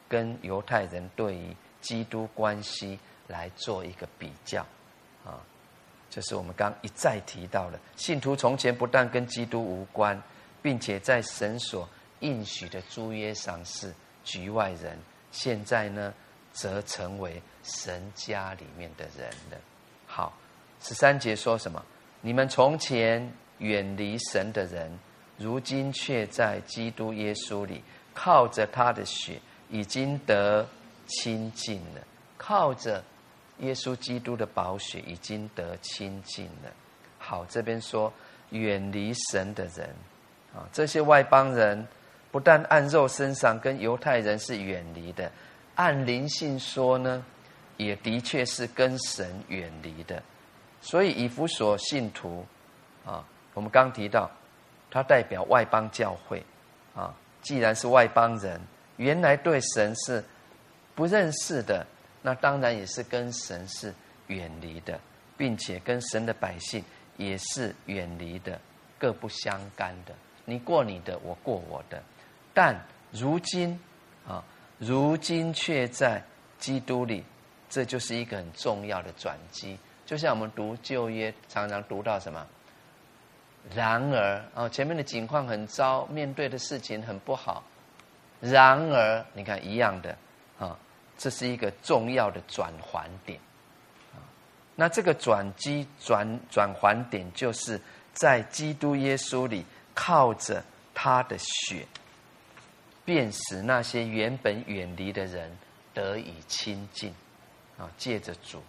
[0.06, 2.98] 跟犹太人对于基督关系。
[3.26, 4.60] 来做一个比较，
[5.24, 5.40] 啊，
[6.14, 10.22] 就是我们刚一再提到了，信徒从前不但跟基督无关，
[10.62, 11.88] 并且在神所
[12.20, 13.92] 应许的诸约上是
[14.22, 14.96] 局外人，
[15.32, 16.14] 现在呢，
[16.52, 19.58] 则成为神家里面的人了。
[20.06, 20.32] 好，
[20.80, 21.84] 十三节说什么？
[22.20, 24.96] 你们从前远离神的人，
[25.36, 27.82] 如今却在基督耶稣里，
[28.14, 30.64] 靠着他的血，已经得
[31.08, 32.00] 亲近了。
[32.38, 33.02] 靠着
[33.58, 36.70] 耶稣基督的宝血，已经得清净了。
[37.18, 38.12] 好，这边说
[38.50, 39.88] 远离神的人，
[40.54, 41.86] 啊，这些外邦人
[42.30, 45.30] 不但按肉身上跟犹太人是远离的，
[45.76, 47.24] 按灵性说呢，
[47.76, 50.22] 也的确是跟神远离的。
[50.80, 52.44] 所以以弗所信徒，
[53.06, 53.24] 啊，
[53.54, 54.30] 我们刚提到，
[54.90, 56.44] 他代表外邦教会，
[56.94, 58.60] 啊，既然是外邦人，
[58.96, 60.22] 原来对神是
[60.94, 61.86] 不认识的，
[62.26, 63.92] 那当然也是跟神是
[64.28, 64.98] 远离的，
[65.36, 66.82] 并且跟神的百姓
[67.18, 68.58] 也是远离的，
[68.98, 70.14] 各不相干的。
[70.46, 72.02] 你过你的，我过我的。
[72.54, 72.74] 但
[73.10, 73.78] 如今，
[74.26, 74.42] 啊，
[74.78, 76.24] 如今却在
[76.58, 77.22] 基督里，
[77.68, 79.78] 这就是一个很重要的转机。
[80.06, 82.46] 就像我们读旧约，常常读到什么？
[83.74, 87.62] 然而，哦，前面的景况很糟，面对的事情很不好。
[88.40, 90.16] 然而，你看一样的，
[91.16, 93.38] 这是一个重要的转环点。
[94.74, 97.80] 那这个转机、转转环点，就是
[98.12, 101.86] 在基督耶稣里，靠着他的血，
[103.04, 105.56] 便使那些原本远离的人
[105.92, 107.14] 得以亲近。
[107.78, 108.62] 啊，借着主。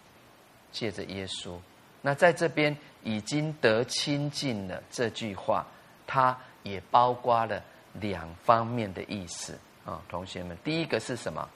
[0.71, 1.57] 借着耶稣，
[2.01, 4.83] 那在这边已经得亲近了。
[4.91, 5.65] 这句话，
[6.05, 10.57] 它也包括了两方面的意思啊，同学们。
[10.65, 11.49] 第一个是什么？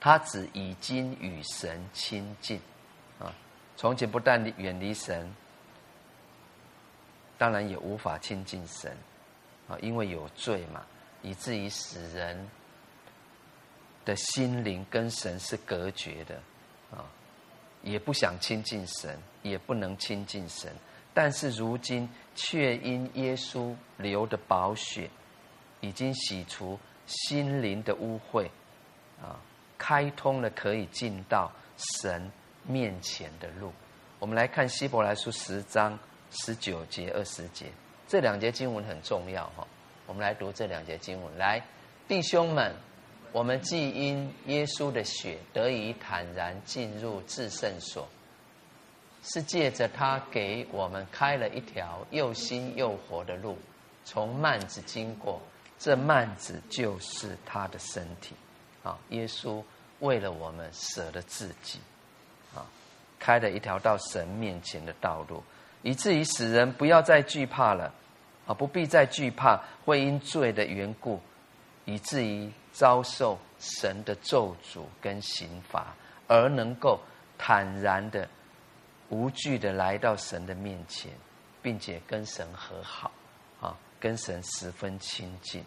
[0.00, 2.58] 他指已经与神亲近
[3.18, 3.32] 啊。
[3.76, 5.30] 从前不但远离神，
[7.38, 8.96] 当然也无法亲近神
[9.68, 10.84] 啊，因为有罪嘛，
[11.22, 12.48] 以至于使人
[14.04, 16.34] 的心灵跟神是隔绝的
[16.90, 17.04] 啊。
[17.82, 20.70] 也不想亲近神，也不能亲近神，
[21.14, 25.08] 但是如今却因耶稣流的宝血，
[25.80, 28.50] 已经洗除心灵的污秽，
[29.22, 29.40] 啊，
[29.80, 31.50] 开通了可以进到
[32.02, 32.30] 神
[32.64, 33.72] 面前的路。
[34.18, 35.98] 我们来看希伯来书十章
[36.30, 37.64] 十九节、二十节，
[38.06, 39.66] 这两节经文很重要哈。
[40.06, 41.60] 我们来读这两节经文，来，
[42.06, 42.72] 弟兄们。
[43.32, 48.08] 我们既因耶稣的血得以坦然进入至圣所，
[49.22, 53.56] 是借着他给我们开了一条又新又活的路，
[54.04, 55.40] 从幔子经过。
[55.78, 58.34] 这幔子就是他的身体，
[58.82, 59.62] 啊，耶稣
[60.00, 61.78] 为了我们舍了自己，
[62.54, 62.66] 啊，
[63.18, 65.42] 开了一条到神面前的道路，
[65.82, 67.92] 以至于使人不要再惧怕了，
[68.46, 71.20] 啊，不必再惧怕会因罪的缘故，
[71.84, 72.50] 以至于。
[72.72, 75.92] 遭受神的咒诅跟刑罚，
[76.28, 77.00] 而能够
[77.36, 78.28] 坦然的、
[79.08, 81.10] 无惧的来到神的面前，
[81.60, 83.10] 并且跟神和好，
[83.60, 85.62] 啊，跟神十分亲近，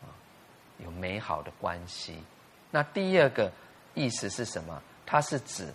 [0.00, 0.08] 啊，
[0.78, 2.16] 有美好的关系。
[2.72, 3.52] 那第二个
[3.94, 4.82] 意思是什么？
[5.06, 5.72] 它是指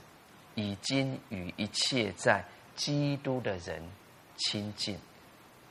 [0.55, 2.43] 已经与一切在
[2.75, 3.81] 基督的人
[4.35, 4.99] 亲近。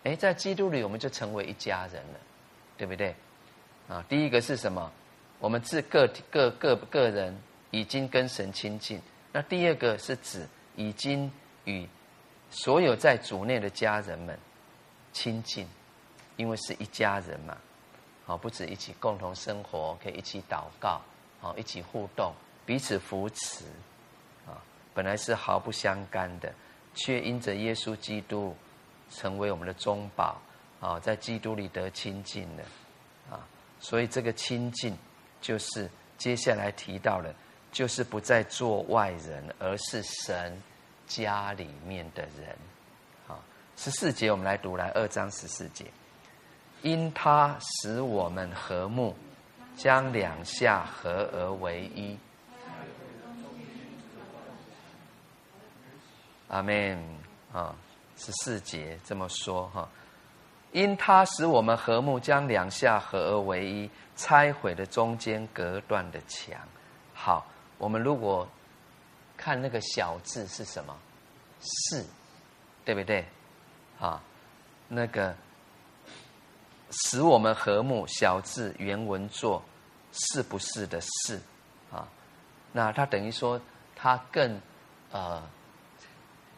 [0.05, 2.20] 诶，在基督里，我们就成为一家人了，
[2.79, 3.14] 对不对？
[3.89, 4.91] 啊，第一个是什么？
[5.41, 7.37] 我们自个体各个个人
[7.72, 9.03] 已经跟神亲近。
[9.33, 10.47] 那第二个是指
[10.77, 11.31] 已经
[11.64, 11.87] 与
[12.51, 14.39] 所有在主内的家人们
[15.12, 15.66] 亲近，
[16.37, 17.59] 因为是一家人嘛。
[18.24, 21.01] 好，不止一起共同生活，可以一起祷告，
[21.41, 22.32] 好，一起互动，
[22.64, 23.64] 彼此扶持。
[24.47, 24.62] 啊，
[24.95, 26.53] 本来是毫不相干的，
[26.95, 28.57] 却因着耶稣基督
[29.11, 30.41] 成为我们的中保，
[30.80, 32.64] 啊，在基督里得亲近了。
[33.78, 34.97] 所以这个亲近，
[35.39, 37.32] 就是接下来提到了，
[37.70, 40.61] 就是不再做外人，而是神
[41.07, 42.57] 家里面的人。
[43.26, 43.39] 好，
[43.76, 45.84] 十四节我们来读来二章十四节，
[46.80, 49.14] 因他使我们和睦，
[49.77, 52.18] 将两下合而为一。
[56.49, 56.99] 阿门。
[57.53, 57.74] 啊，
[58.18, 59.89] 十四节这么说哈。
[60.72, 66.55] 因他使我们和睦，将两下合而为一，拆毁了中间隔断的墙。
[67.14, 67.47] 好，
[67.79, 68.47] 我们如果
[69.39, 70.95] 看那个小字是什么？
[71.61, 72.05] 是，
[72.85, 73.24] 对不对？
[73.99, 74.22] 啊，
[74.89, 75.35] 那个
[77.05, 79.62] 使我们和睦，小字原文作
[80.12, 81.40] 是不是的是
[81.92, 82.09] 啊？
[82.72, 83.61] 那他等于说，
[83.94, 84.61] 他更
[85.12, 85.42] 呃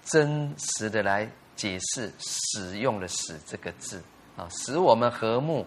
[0.04, 1.28] 真实的来。
[1.58, 4.00] 解释使用的“使”这个字
[4.36, 5.66] 啊，使我们和睦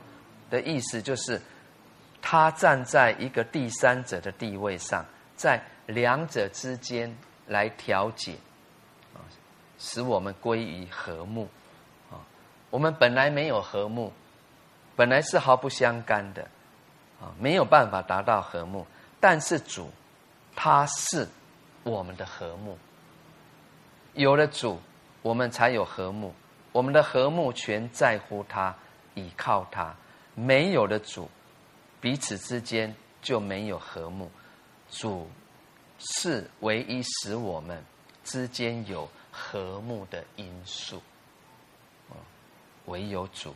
[0.50, 1.42] 的意思就是，
[2.22, 5.06] 他站在一个第三者的地位上，
[5.36, 7.14] 在两者之间
[7.46, 8.38] 来调解，
[9.14, 9.20] 啊，
[9.78, 11.46] 使我们归于和睦。
[12.10, 12.24] 啊，
[12.70, 14.14] 我们本来没有和睦，
[15.02, 16.44] 本来是毫不相干的，
[17.20, 18.86] 啊，没有办法达到和睦。
[19.20, 19.90] 但是主，
[20.56, 21.28] 他是
[21.82, 22.78] 我们的和睦。
[24.14, 24.80] 有了主，
[25.24, 26.32] 我们才有和睦。
[26.72, 28.76] 我们的和睦全在乎他，
[29.16, 29.92] 倚靠他。
[30.36, 31.28] 没有了主，
[32.00, 34.30] 彼此之间就没有和睦。
[34.92, 35.28] 主
[35.98, 37.84] 是唯一使我们
[38.24, 41.02] 之间有和睦的因素。
[42.86, 43.56] 唯有主。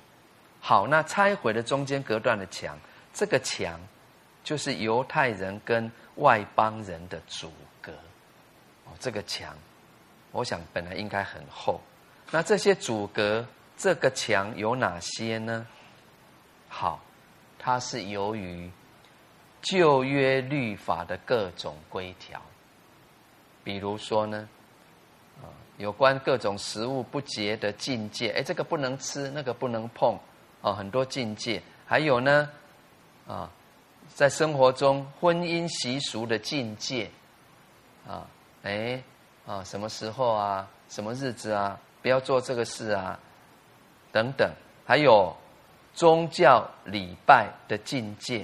[0.67, 2.75] 好，那拆毁的中间隔断的墙，
[3.13, 3.79] 这个墙
[4.43, 7.91] 就是犹太人跟外邦人的阻隔。
[8.85, 9.55] 哦，这个墙。
[10.31, 11.79] 我想本来应该很厚，
[12.31, 13.45] 那这些阻隔
[13.77, 15.67] 这个墙有哪些呢？
[16.67, 16.99] 好，
[17.59, 18.67] 它是由于
[19.61, 22.41] 旧约律法的各种规条，
[23.63, 24.49] 比如说呢，
[25.43, 25.45] 啊，
[25.77, 30.17] 有关各种食物不洁的禁戒，哎，这个不能吃，那个不能碰，
[30.65, 32.49] 啊，很多境界，还有呢，
[33.27, 33.49] 啊，
[34.15, 37.09] 在生活中婚姻习俗的境界，
[38.07, 38.25] 啊，
[38.63, 39.01] 哎。
[39.47, 40.67] 啊，什么时候啊？
[40.89, 41.79] 什么日子啊？
[42.01, 43.19] 不要做这个事啊，
[44.11, 44.51] 等等。
[44.87, 45.31] 还有
[45.93, 48.43] 宗教礼拜的境界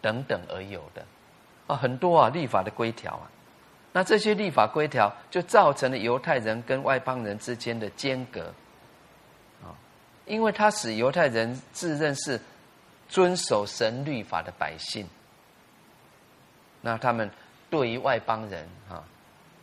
[0.00, 1.04] 等等而有的
[1.66, 3.30] 啊，很多啊，立法的规条啊。
[3.92, 8.50] 那这些立法规条就造成了犹太人跟外邦人之间的间隔，
[10.30, 12.40] 因为他使犹太人自认是
[13.08, 15.06] 遵守神律法的百姓，
[16.80, 17.30] 那他们
[17.68, 19.04] 对于外邦人啊。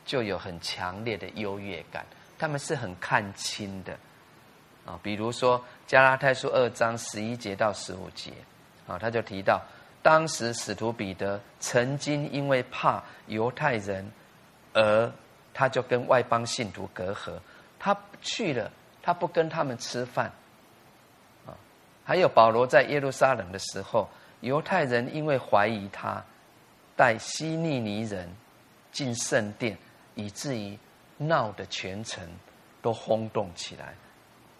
[0.07, 2.05] 就有很强烈的优越感，
[2.39, 3.91] 他们是很看轻的，
[4.85, 8.31] 啊，比如说加拉太书二章十一节到十五节，
[8.87, 9.61] 啊，他就提到，
[10.01, 14.09] 当时使徒彼得曾经因为怕犹太人，
[14.73, 15.11] 而
[15.53, 17.33] 他就跟外邦信徒隔阂，
[17.77, 20.31] 他去了，他不跟他们吃饭，
[22.07, 26.23] 还有保罗在耶路撒冷的时候，犹太人因为怀疑他
[26.95, 28.27] 带希利尼人
[28.91, 29.77] 进圣殿。
[30.19, 30.75] 以至于
[31.17, 32.27] 闹得全城
[32.81, 33.93] 都轰动起来，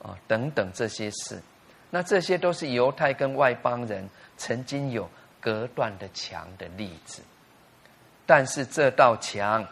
[0.03, 1.41] 啊，等等这些事，
[1.89, 5.09] 那这些都是犹太跟外邦人曾经有
[5.41, 7.23] 隔断的墙的例子。
[8.27, 9.65] 但是这道墙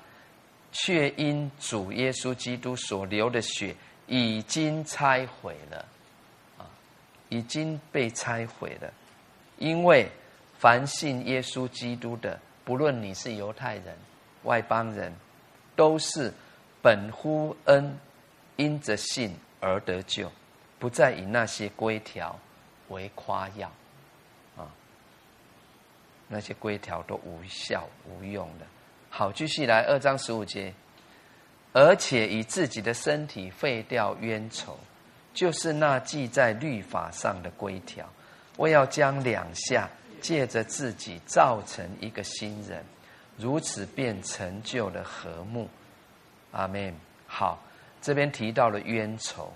[0.71, 3.75] 却因主耶稣基督所流的血
[4.07, 5.85] 已经拆毁了，
[7.29, 8.93] 已经被拆毁了。
[9.57, 10.09] 因为
[10.57, 13.97] 凡信耶稣基督的，不论你是犹太人、
[14.43, 15.13] 外邦人。
[15.77, 16.33] 都是
[16.81, 17.99] 本乎恩，
[18.55, 20.31] 因着信而得救，
[20.79, 22.39] 不再以那些规条
[22.87, 23.69] 为夸耀，
[24.55, 24.71] 啊，
[26.29, 28.65] 那些规条都无效无用的。
[29.09, 30.73] 好，继续来二章十五节，
[31.73, 34.79] 而且以自己的身体废掉冤仇，
[35.35, 38.09] 就是那记在律法上的规条，
[38.57, 39.87] 我要将两下
[40.19, 42.83] 借着自己造成一个新人。
[43.37, 45.69] 如此便成就了和睦，
[46.51, 46.95] 阿门。
[47.27, 47.61] 好，
[48.01, 49.51] 这边提到了冤仇，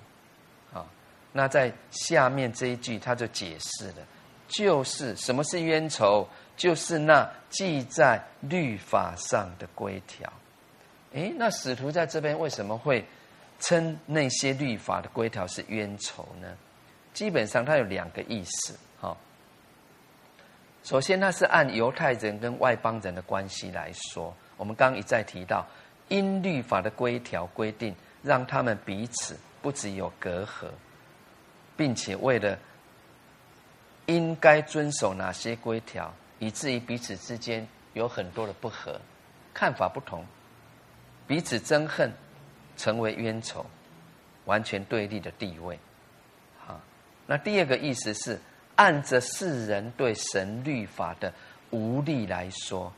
[0.73, 0.85] 啊，
[1.31, 4.05] 那在下面这一句他就解释了，
[4.49, 6.27] 就是什么是冤仇？
[6.57, 10.29] 就是那记在律法上的规条。
[11.13, 13.05] 诶，那使徒在这边为什么会
[13.59, 16.57] 称那些律法的规条是冤仇呢？
[17.13, 19.15] 基本上它有两个意思，哈。
[20.83, 24.33] 首先，它是按犹太人跟外邦人的关系来说。
[24.57, 25.65] 我们刚刚一再提到，
[26.07, 30.67] 因律法的规条规定，让他们彼此不只有隔阂，
[31.75, 32.57] 并且为了
[34.05, 38.99] 应该遵守哪些规条，以至于彼此之间有很多的不合，
[39.53, 40.25] 看法不同，
[41.27, 42.11] 彼此憎恨，
[42.79, 43.63] 成为冤仇，
[44.45, 45.77] 完全对立的地位。
[46.65, 46.81] 好，
[47.27, 48.39] 那第二个意思是。
[48.75, 51.33] 按着世人对神律法的
[51.69, 52.93] 无力来说，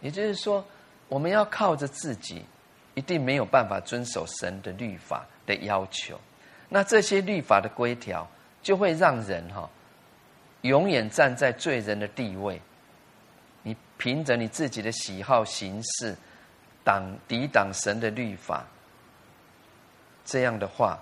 [0.00, 0.64] 也就是说，
[1.06, 2.42] 我们要靠着自己，
[2.94, 6.18] 一定没有办法遵守神的律法的要求。
[6.70, 8.26] 那这些律法的规条，
[8.62, 9.68] 就会让人哈，
[10.62, 12.58] 永远站在罪人的地位。
[13.62, 16.16] 你凭着你自己的喜好行事，
[16.84, 18.64] 挡抵挡神的律法，
[20.24, 20.98] 这样的话，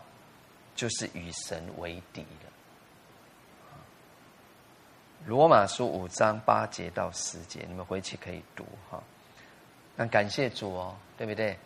[0.75, 2.51] 就是与神为敌了。
[5.27, 9.03] 罗马书五章八节到十节，你们回去可以读哈。
[9.97, 11.59] 那感谢主哦，对不对？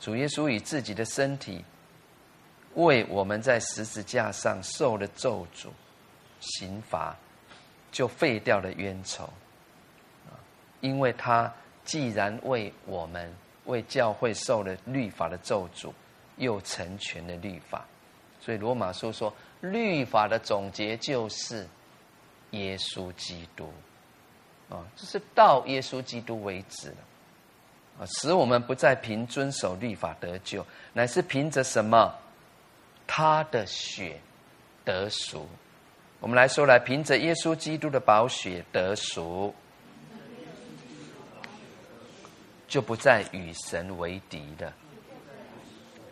[0.00, 1.64] 主耶稣以自己的身体
[2.74, 5.68] 为我们在十字架上受了咒诅、
[6.40, 7.16] 刑罚，
[7.92, 9.28] 就废掉了冤仇。
[10.80, 11.52] 因为他
[11.90, 13.34] 既然为我们、
[13.64, 15.90] 为教会受了律法的咒诅，
[16.36, 17.84] 又成全了律法，
[18.40, 21.66] 所以罗马书说，律法的总结就是
[22.52, 23.68] 耶稣基督。
[24.68, 26.96] 啊，这是到耶稣基督为止了。
[27.98, 32.14] 啊，使我们不再凭遵守律法得救，乃是凭着什么？
[33.04, 34.20] 他的血
[34.84, 35.48] 得赎。
[36.20, 39.52] 我们来说来，凭着耶稣基督的宝血得赎，
[42.70, 44.72] 就不再与神为敌了。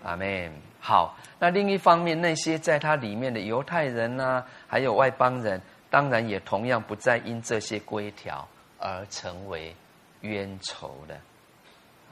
[0.04, 0.52] 阿门。
[0.78, 5.58] 好，那另一方面，那些在他里面的犹太人呐、还有外邦人。
[5.90, 8.46] 当然也同样不再因这些规条
[8.78, 9.74] 而成为
[10.20, 11.14] 冤仇了，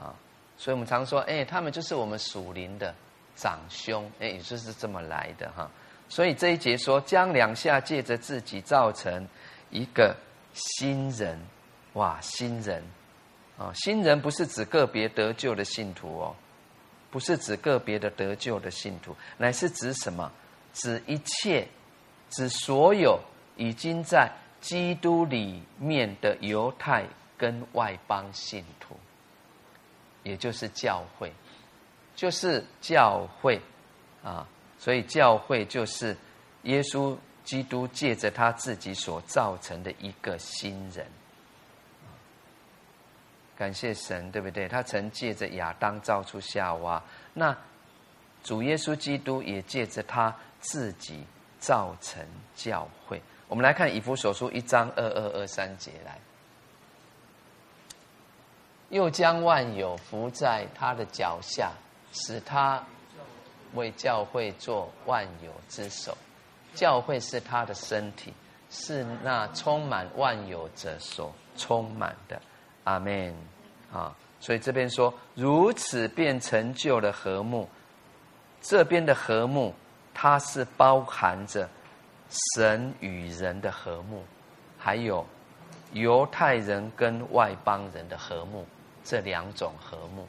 [0.00, 0.16] 啊！
[0.56, 2.94] 所以我们常说，哎，他们就是我们属灵的
[3.34, 5.70] 长兄，哎，也就是这么来的哈。
[6.08, 9.28] 所以这一节说，将两下借着自己造成
[9.68, 10.16] 一个
[10.54, 11.38] 新人，
[11.92, 12.82] 哇，新人
[13.58, 13.72] 啊！
[13.74, 16.36] 新人不是指个别得救的信徒哦，
[17.10, 20.30] 不是指个别的得救的信徒，乃是指什么？
[20.72, 21.66] 指一切，
[22.30, 23.20] 指所有。
[23.58, 24.30] 已经在
[24.60, 27.06] 基督里面的犹太
[27.38, 28.94] 跟外邦信徒，
[30.24, 31.32] 也就是教会，
[32.14, 33.58] 就是教会
[34.22, 34.46] 啊，
[34.78, 36.14] 所以教会就是
[36.64, 41.06] 耶稣基督借着他自己所造成的一个新人。
[43.56, 44.68] 感谢神，对不对？
[44.68, 47.02] 他曾借着亚当造出夏娃，
[47.32, 47.56] 那
[48.44, 51.24] 主耶稣基督也借着他自己
[51.58, 53.20] 造成教会。
[53.48, 56.18] 我们来看以弗所书一章二二二三节来，
[58.90, 61.72] 又将万有伏在他的脚下，
[62.12, 62.84] 使他
[63.74, 66.16] 为教会做万有之首。
[66.74, 68.34] 教会是他的身体，
[68.70, 72.38] 是那充满万有者所充满的。
[72.86, 73.32] 阿门。
[73.92, 77.68] 啊，所以这边说，如此便成就了和睦。
[78.60, 79.72] 这边的和睦，
[80.12, 81.68] 它是包含着。
[82.56, 84.24] 神与人的和睦，
[84.76, 85.24] 还有
[85.92, 88.66] 犹太人跟外邦人的和睦，
[89.04, 90.26] 这两种和睦。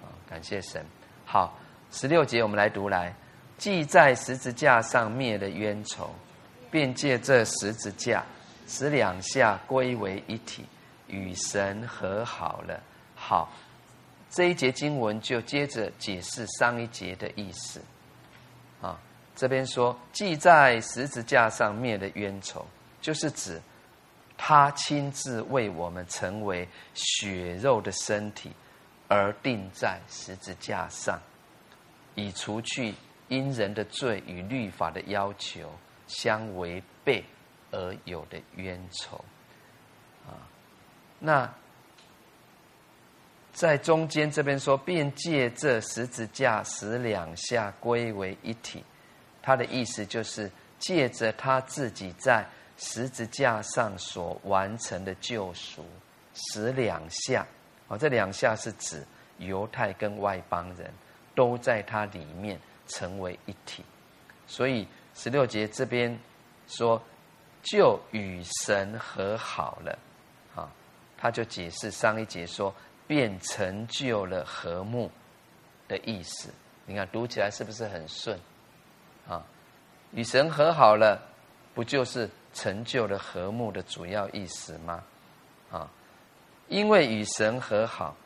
[0.00, 0.86] 啊，感谢神。
[1.24, 1.58] 好，
[1.90, 3.12] 十六节我们来读来，
[3.56, 6.08] 既在十字架上灭了冤仇，
[6.70, 8.24] 便借这十字架
[8.68, 10.64] 使两下归为一体，
[11.08, 12.80] 与神和好了。
[13.16, 13.52] 好，
[14.30, 17.82] 这一节经文就接着解释上一节的意思。
[18.80, 18.98] 啊。
[19.34, 22.66] 这边说，既在十字架上灭了冤仇，
[23.00, 23.62] 就是指
[24.36, 28.50] 他亲自为我们成为血肉的身体
[29.06, 31.20] 而钉在十字架上，
[32.16, 32.92] 以除去
[33.28, 35.72] 因人的罪与律法的要求
[36.08, 37.22] 相违背
[37.70, 39.24] 而有的冤仇。
[41.18, 41.52] 那
[43.52, 48.84] 在中间这边说，便借这十字架使两下归为一体。
[49.42, 52.46] 他的意思就是借着他自己在
[52.76, 55.84] 十字架上所完成的救赎，
[56.34, 57.44] 使两下，
[57.88, 59.04] 啊，这两下是指
[59.38, 60.92] 犹太跟外邦人
[61.34, 63.84] 都在他里面成为一体。
[64.46, 66.16] 所以十六节这边
[66.68, 67.02] 说，
[67.62, 69.98] 就与神和好了，
[71.18, 72.72] 他就解释上一节说，
[73.06, 75.10] 便成就了和睦
[75.88, 76.50] 的意思。
[76.86, 78.38] 你看读起来是不是很顺？
[79.28, 79.44] 啊，
[80.12, 81.20] 与神和好了，
[81.74, 85.02] 不就是成就了和睦的主要意思吗？
[85.70, 85.90] 啊，
[86.68, 88.16] 因为与神和好，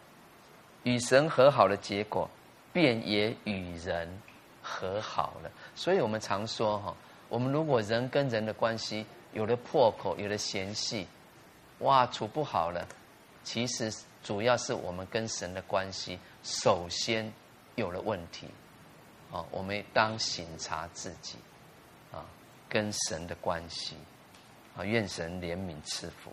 [0.84, 2.30] 与神和好的结果，
[2.72, 4.09] 便也与人
[4.62, 5.51] 和好了。
[5.74, 6.95] 所以我们常说哈，
[7.28, 11.09] 我们如果人跟人的关系有了破口，有了嫌隙，
[11.83, 12.87] 哇，处不好了，
[13.45, 17.33] 其实主要是我们跟神的关系首先
[17.76, 18.49] 有了问题。
[19.30, 21.37] 啊，我们当省察自己，
[22.12, 22.24] 啊，
[22.68, 23.97] 跟神的关系，
[24.76, 26.30] 啊，愿神怜悯赐福。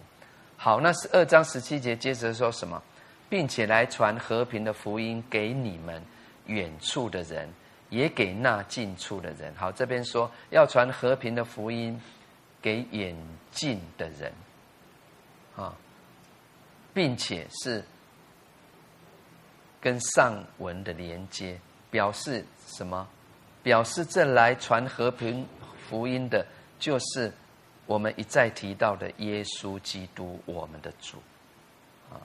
[0.57, 2.81] 好，那十二章十七节接着说什么？
[3.29, 6.03] 并且来传和平的福音给你们
[6.47, 7.47] 远处的人，
[7.89, 9.55] 也给那近处的人。
[9.55, 11.97] 好，这边说要传和平的福音
[12.61, 13.15] 给远
[13.51, 14.33] 近的人，
[15.61, 15.75] 啊，
[16.93, 17.83] 并且是
[19.81, 21.59] 跟上文的连接。
[21.91, 23.07] 表示什么？
[23.63, 25.43] 表示这来传和平
[25.87, 26.45] 福音的，
[26.77, 27.33] 就是
[27.87, 31.17] 我们一再提到的耶稣基督，我们的主。
[32.11, 32.21] 啊，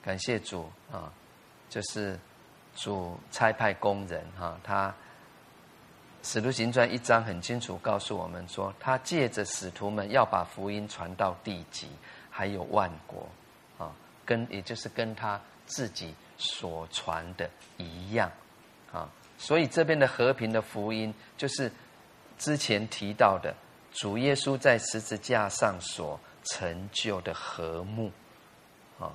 [0.00, 1.12] 感谢主啊！
[1.68, 2.16] 就是
[2.76, 4.94] 主差派工人哈，他
[6.30, 11.88] 使徒行传一章很清楚告诉我们说，他借着使徒们要把福音传到地极，
[12.28, 13.26] 还有万国
[13.78, 13.90] 啊，
[14.26, 17.48] 跟也就是跟他自己所传的
[17.78, 18.30] 一样
[18.92, 19.08] 啊，
[19.38, 21.72] 所以这边的和平的福音就是
[22.36, 23.54] 之前提到的
[23.94, 28.12] 主耶稣在十字架上所成就的和睦
[29.00, 29.10] 啊，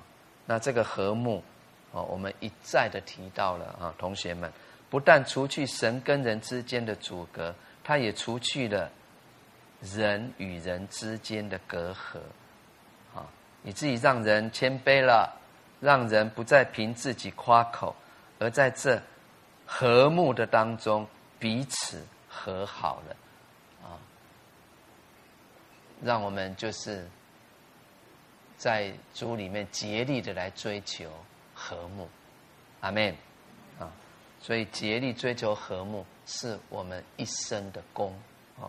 [0.46, 1.40] 那这个和睦。
[1.92, 4.52] 哦，我们一再的提到了啊，同学们，
[4.94, 8.88] 不但除去神跟人之间的阻隔，他也除去了
[9.80, 12.20] 人与人之间的隔阂，
[13.12, 13.26] 啊，
[13.64, 15.36] 以至于让人谦卑了，
[15.80, 17.96] 让人不再凭自己夸口，
[18.38, 19.02] 而在这
[19.66, 21.04] 和睦的当中
[21.40, 23.16] 彼此和好了，
[23.82, 23.98] 啊，
[26.04, 27.04] 让我们就是
[28.56, 31.10] 在主里面竭力的来追求。
[31.52, 32.08] 和睦，
[32.80, 33.12] 阿门！
[34.44, 38.14] 所以竭力追求和睦是我们一生的功
[38.60, 38.68] 啊！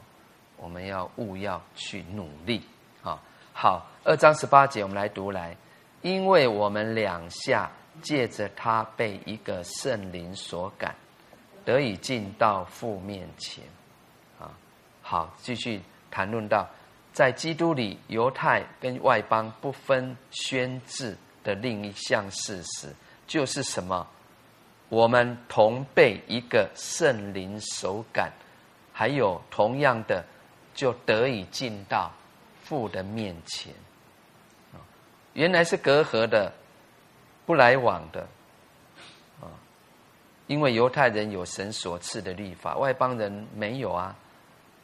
[0.56, 2.64] 我们要务要去努力
[3.04, 3.22] 啊！
[3.52, 5.54] 好，二章十八节我们来读来，
[6.02, 7.70] 因为我们两下
[8.02, 10.96] 借着他被一个圣灵所感，
[11.66, 13.62] 得以进到父面前
[14.40, 14.56] 啊！
[15.02, 16.66] 好，继续谈论到
[17.12, 21.18] 在基督里，犹太跟外邦不分宣制。
[21.44, 22.92] 的另一项事实
[23.28, 24.08] 就是什么？
[24.90, 28.32] 我们同被一个圣灵手感，
[28.94, 30.24] 还有同样的，
[30.74, 32.12] 就得以进到
[32.64, 33.74] 父的面前。
[35.34, 36.52] 原来是隔阂的，
[37.46, 38.22] 不来往的，
[39.42, 39.52] 啊，
[40.48, 44.16] 因为犹太人有神所赐的律法，外邦人没有啊。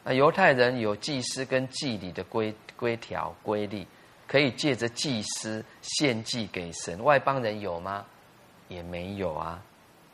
[0.03, 3.85] 啊，犹太人有祭司跟祭礼的规规条规律。
[4.27, 8.05] 可以借着祭司献祭给神，外邦人有吗？
[8.69, 9.61] 也没有啊，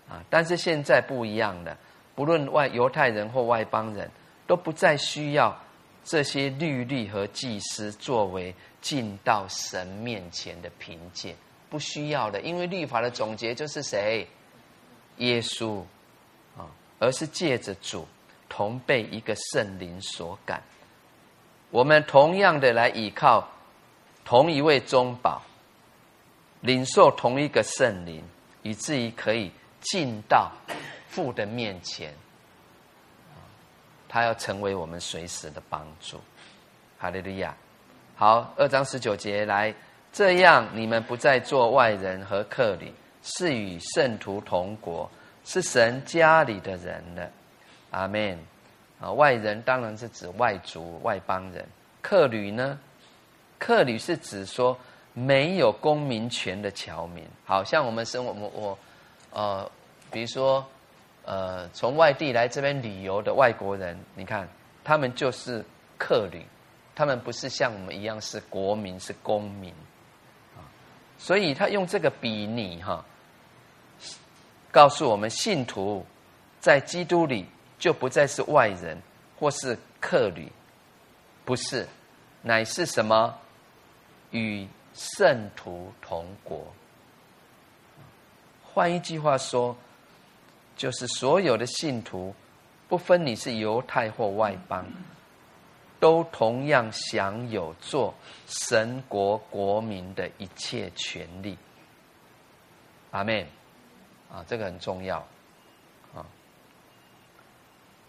[0.09, 0.23] 啊！
[0.29, 1.77] 但是现在不一样了，
[2.15, 4.09] 不论外犹太人或外邦人，
[4.45, 5.55] 都不再需要
[6.03, 11.35] 这些律例和祭司作为进到神面前的凭借，
[11.69, 14.27] 不需要的，因为律法的总结就是谁？
[15.17, 15.81] 耶稣
[16.57, 18.07] 啊，而是借着主
[18.47, 20.61] 同被一个圣灵所感，
[21.71, 23.47] 我们同样的来倚靠。
[24.29, 25.41] 同一位中保，
[26.59, 28.21] 领受同一个圣灵，
[28.61, 29.49] 以至于可以
[29.91, 30.51] 进到
[31.07, 32.13] 父的面前。
[34.09, 36.19] 他要成为我们随时的帮助。
[36.97, 37.55] 哈利路亚。
[38.15, 39.73] 好，二章十九节来，
[40.13, 45.09] 这样你们不再做外人和客旅，是与圣徒同国，
[45.43, 47.29] 是神家里的人了。
[47.91, 48.39] 阿门。
[48.99, 51.63] 啊，外人当然是指外族、外邦人，
[52.01, 52.79] 客旅呢？
[53.59, 54.75] 客旅是指说
[55.13, 58.79] 没有公民权的侨民，好像我们生活我我
[59.31, 59.71] 呃，
[60.11, 60.65] 比如说
[61.25, 64.47] 呃，从外地来这边旅游的外国人，你看
[64.83, 65.63] 他们就是
[65.97, 66.45] 客旅，
[66.95, 69.73] 他们不是像我们一样是国民是公民
[70.55, 70.63] 啊，
[71.17, 73.03] 所以他用这个比拟哈，
[74.71, 76.05] 告诉我们信徒
[76.59, 77.45] 在基督里
[77.77, 78.97] 就不再是外人
[79.37, 80.51] 或是客旅，
[81.43, 81.87] 不是，
[82.41, 83.35] 乃是什么？
[84.31, 86.67] 与圣徒同国，
[88.61, 89.73] 换一句话说，
[90.77, 92.33] 就是所有的信徒，
[92.87, 94.85] 不分你是犹太或外邦，
[95.99, 98.13] 都同样享有做
[98.45, 101.57] 神国国民的一切权利。
[103.11, 103.45] 阿门。
[104.29, 105.19] 啊，这个很重要。
[106.13, 106.25] 啊，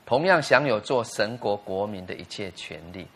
[0.04, 3.06] 同样享有做神国国民的一切权利。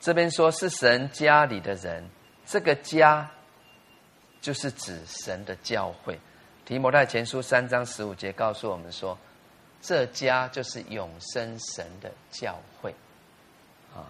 [0.00, 2.08] 这边说是神家里的人，
[2.46, 3.30] 这个家
[4.40, 6.18] 就是指神的教会。
[6.64, 9.18] 提摩太前书三章十五节告诉我们说，
[9.80, 12.94] 这家就是永生神的教会。
[13.92, 14.06] 啊，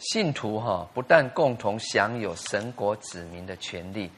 [0.00, 4.10] 信徒哈不但共同享有神国子民的权利，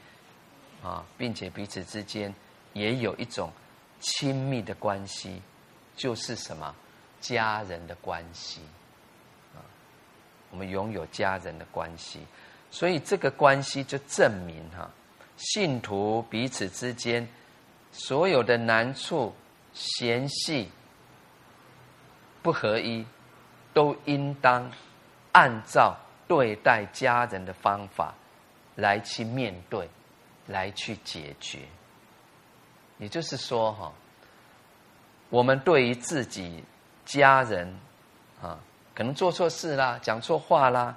[0.83, 2.33] 啊，并且彼此之间
[2.73, 3.51] 也有一种
[3.99, 5.39] 亲密的关系，
[5.95, 6.75] 就是什么
[7.19, 8.61] 家人的关系。
[9.53, 9.61] 啊
[10.49, 12.19] 我们拥有家人的关系，
[12.71, 14.89] 所以这个关系就证明哈，
[15.41, 17.27] 信徒彼此之间
[17.91, 19.33] 所有的难处、
[19.73, 20.69] 嫌隙、
[22.41, 23.05] 不合一，
[23.73, 24.71] 都应当
[25.31, 28.13] 按照对待家人的方法
[28.75, 29.89] 来去面对，
[30.47, 31.59] 来去解决。
[32.99, 33.91] 也就是说哈，
[35.29, 36.63] 我们对于自己
[37.03, 37.75] 家人
[38.41, 38.59] 啊。
[38.93, 40.95] 可能做错事啦，讲错话啦，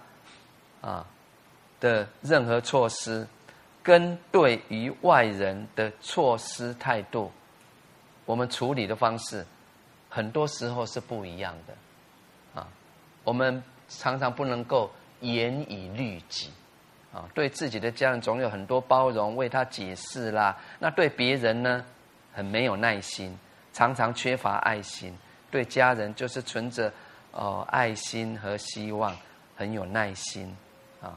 [0.81, 1.07] 啊
[1.79, 3.27] 的任何措施，
[3.85, 7.31] 跟对于外人的措施态度，
[8.25, 9.45] 我们处理的方式，
[10.09, 12.67] 很多时候是不一样的，啊，
[13.25, 16.51] 我们常常不能够严以律己，
[17.13, 21.85] 啊，对自己的家人总有很多包容，为他解释啦，那对别人呢，
[22.33, 23.39] 很没有耐心，
[23.75, 25.15] 常常缺乏爱心，
[25.51, 26.91] 对家人就是存着
[27.33, 29.15] 哦爱心和希望，
[29.55, 30.57] 很有耐心，
[31.03, 31.13] 啊，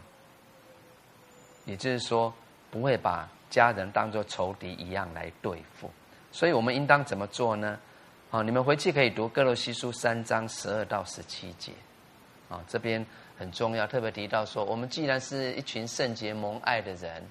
[1.63, 2.33] 也就是说。
[2.69, 5.89] 不会把家人当作仇敌一样来对付，
[6.31, 7.79] 所以我们应当怎么做呢？
[8.29, 11.71] 啊，你们回去可以读《歌罗西书》三章十二到十七节，
[12.49, 13.05] 啊，这边
[13.37, 17.23] 很重要，特别提到说，我们既然是一群圣洁蒙爱的人，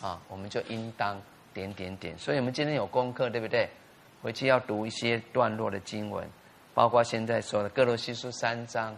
[0.00, 1.20] 啊，我们就应当
[1.52, 2.16] 点点点。
[2.16, 3.68] 所以我们今天有功课，对不对？
[4.22, 6.26] 回去要读一些段落的经文，
[6.72, 8.96] 包括现在说的《歌罗西书》三章，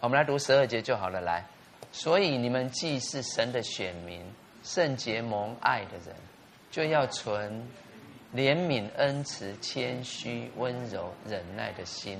[0.00, 1.22] 我们来读十二节就好了。
[1.22, 1.42] 来，
[1.90, 4.22] 所以你们既是神的选民。
[4.62, 6.14] 圣洁蒙爱的人，
[6.70, 7.66] 就要存
[8.34, 12.18] 怜悯、恩慈、谦虚、温柔、忍耐的心。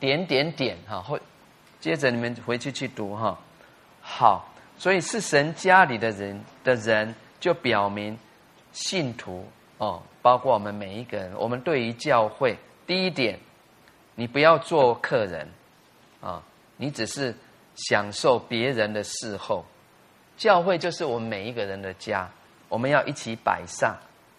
[0.00, 1.20] 点点点，哈，会
[1.80, 3.38] 接着你们回去去读哈。
[4.00, 8.18] 好，所以是神家里的人的人，就表明
[8.72, 9.46] 信徒
[9.78, 13.38] 哦，包括我们每一个人，我们对于教会，第一点，
[14.16, 15.48] 你不要做客人
[16.20, 16.42] 啊，
[16.76, 17.32] 你只是
[17.76, 19.64] 享受别人的侍候。
[20.36, 22.28] 教会就是我们每一个人的家，
[22.68, 23.96] 我们要一起摆上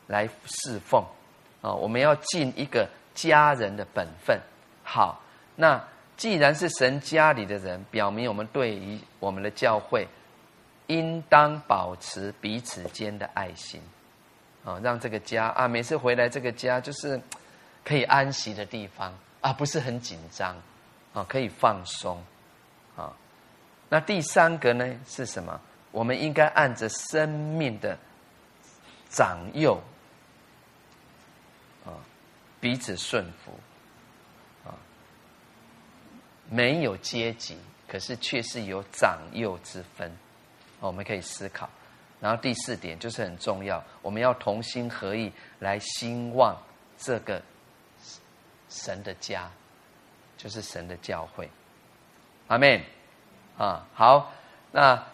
[0.08, 1.04] 来侍奉
[1.62, 1.72] 啊！
[1.72, 4.38] 我们要尽一个家人的本分。
[4.84, 5.22] 好，
[5.56, 5.82] 那
[6.18, 10.08] 既然是神家里的人，表明我们对于我们的教会，
[10.88, 13.82] 应当保持彼此间的爱心
[14.66, 17.20] 啊，让这个家啊，每次回来这个家就是
[17.86, 20.56] 可以安息的地方啊，不是很紧张
[21.14, 22.22] 啊，可以放松
[22.98, 23.14] 啊。
[23.90, 25.60] 那第三个呢是什么？
[25.94, 27.96] 我们应该按着生命的
[29.12, 29.80] 长幼
[31.86, 31.94] 啊，
[32.60, 33.52] 彼此顺服
[34.66, 34.74] 啊，
[36.50, 40.12] 没有阶级，可是却是有长幼之分。
[40.80, 41.70] 我们可以思考。
[42.20, 46.60] 然后第四点就是很重要，我们要同心合意来兴旺
[46.98, 47.40] 这个
[48.68, 49.48] 神的家，
[50.38, 51.48] 就是神的教会。
[52.48, 52.82] 阿门。
[53.60, 54.34] 啊，好，
[54.72, 55.13] 那。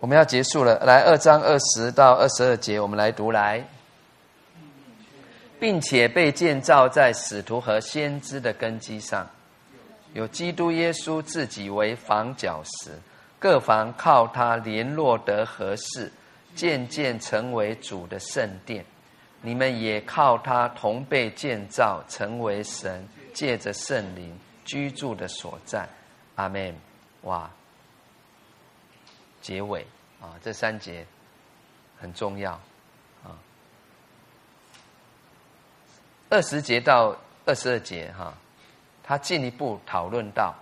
[0.00, 3.62] 我们要结束了，来二章二十到二十二节，我们来读来，
[5.60, 9.28] 并且被建造在使徒和先知的根基上，
[10.14, 12.92] 有基督耶稣自己为房角石，
[13.38, 16.10] 各房靠他联络得合适，
[16.54, 18.82] 渐渐成为主的圣殿。
[19.42, 25.86] 你们也靠他同被建造，成为神借着圣灵居住的所在。
[26.36, 26.74] 阿门。
[27.24, 27.50] 哇！
[29.40, 29.86] 结尾
[30.20, 31.06] 啊，这三节
[31.98, 32.52] 很重要
[33.24, 33.38] 啊。
[36.28, 38.34] 二十节到二十二节哈，
[39.02, 40.54] 他进一步讨论到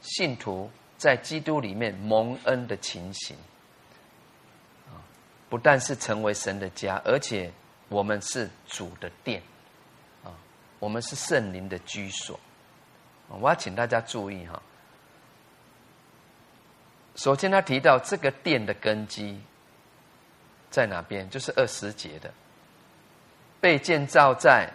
[0.00, 3.36] 信徒在基督里面蒙恩的情形
[4.88, 4.96] 啊，
[5.48, 7.52] 不但是成为神的家，而且
[7.88, 9.42] 我们是主的殿
[10.24, 10.32] 啊，
[10.78, 12.38] 我们是圣灵的居所。
[13.28, 14.60] 我要请大家注意哈。
[17.16, 19.38] 首先，他提到这个殿的根基
[20.70, 21.28] 在哪边？
[21.28, 22.30] 就是二十节的，
[23.60, 24.70] 被建造在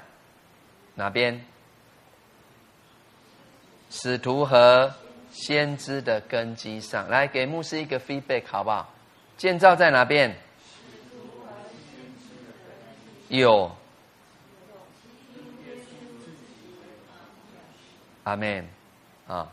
[0.93, 1.43] 哪边？
[3.89, 4.93] 使徒和
[5.31, 7.09] 先知的根基上。
[7.09, 8.93] 来，给牧师一个 feedback 好不好？
[9.37, 10.35] 建造在哪边？
[13.29, 13.75] 有。
[18.23, 18.67] 阿门。
[19.27, 19.51] 啊。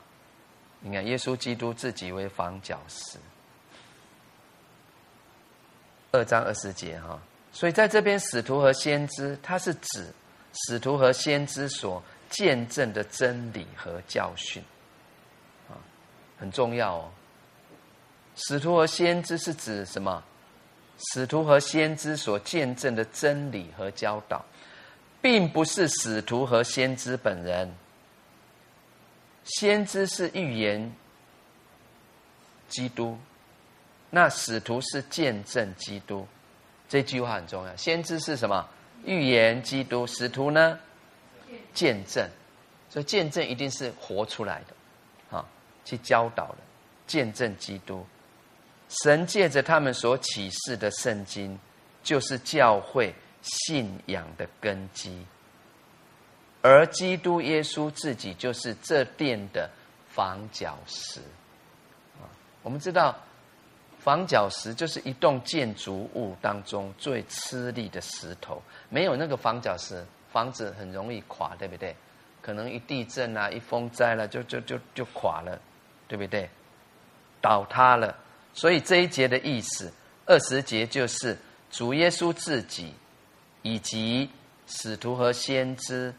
[0.84, 3.16] 你看，耶稣基督自己为房角石，
[6.10, 7.20] 二章二十节哈，
[7.52, 10.12] 所以在这边使徒和先知，它是指
[10.52, 14.60] 使徒和先知所见证的真理和教训，
[15.70, 15.78] 啊，
[16.36, 17.10] 很重要哦。
[18.34, 20.22] 使徒和先知是指什么？
[21.12, 24.44] 使徒和先知所见证的真理和教导，
[25.20, 27.72] 并不是使徒和先知本人。
[29.44, 30.92] 先知是预言
[32.68, 33.18] 基督，
[34.10, 36.26] 那使徒是见证基督。
[36.88, 37.76] 这句话很重要。
[37.76, 38.68] 先知是什么？
[39.04, 40.06] 预言基督。
[40.06, 40.78] 使徒呢？
[41.74, 42.28] 见证。
[42.88, 45.44] 所以见证一定是活出来的，啊，
[45.82, 46.58] 去教导的，
[47.06, 48.06] 见证基督。
[48.88, 51.58] 神借着他们所启示的圣经，
[52.02, 55.24] 就是教会信仰的根基。
[56.62, 59.68] 而基督耶稣自己就是这殿的
[60.08, 61.20] 房角石，
[62.20, 62.24] 啊，
[62.62, 63.14] 我们知道
[63.98, 71.94] 房角石就是一栋建筑物当中最吃力的石头，没有那个房角石，房子很容易垮，对不对？
[72.40, 75.60] 可能一地震啊，一风灾了，就就就就垮了，
[76.08, 76.48] 对不对？
[77.40, 78.16] 倒塌了。
[78.54, 79.92] 所以这一节的意思，
[80.26, 81.36] 二十节就是
[81.70, 82.94] 主耶稣自己
[83.62, 84.28] 以及
[84.66, 86.12] 使徒和先知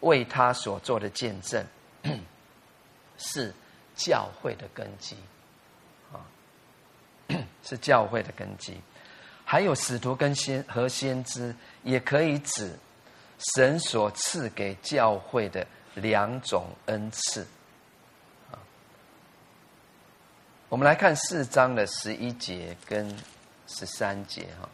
[0.00, 1.64] 为他所做的见证，
[3.18, 3.52] 是
[3.94, 5.16] 教会的根基。
[6.12, 6.20] 啊
[7.62, 8.80] 是教会的根基，
[9.44, 11.54] 还有使徒跟先和先知，
[11.84, 12.76] 也可以指
[13.54, 15.64] 神所赐给教会的
[15.94, 17.46] 两种恩赐。
[20.68, 23.16] 我们来看四章的十一节跟
[23.68, 24.68] 十三节哈，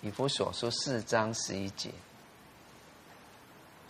[0.00, 1.90] 以弗所书四章十一节，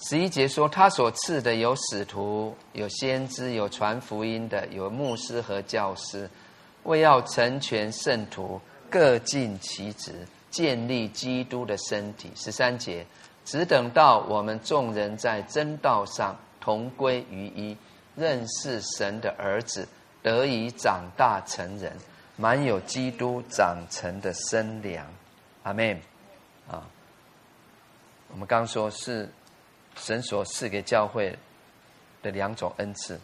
[0.01, 6.31] 十一节说他所赐的有使徒，有先知，有传福音的，有牧师和教师。
[6.85, 10.15] 为要成全圣徒，各尽其职，
[10.51, 12.31] 建立基督的身体。
[12.37, 13.05] 十三节，
[13.45, 17.77] 只等到我们众人在真道上同归于一，
[18.15, 19.87] 认识神的儿子，
[20.23, 21.93] 得以长大成人，
[22.37, 25.05] 满有基督长成的身量。
[25.65, 26.01] 阿门。
[26.71, 26.87] 啊，
[28.31, 29.29] 我们刚说是
[29.99, 31.37] 神所赐给教会
[32.23, 33.21] 的两种恩赐，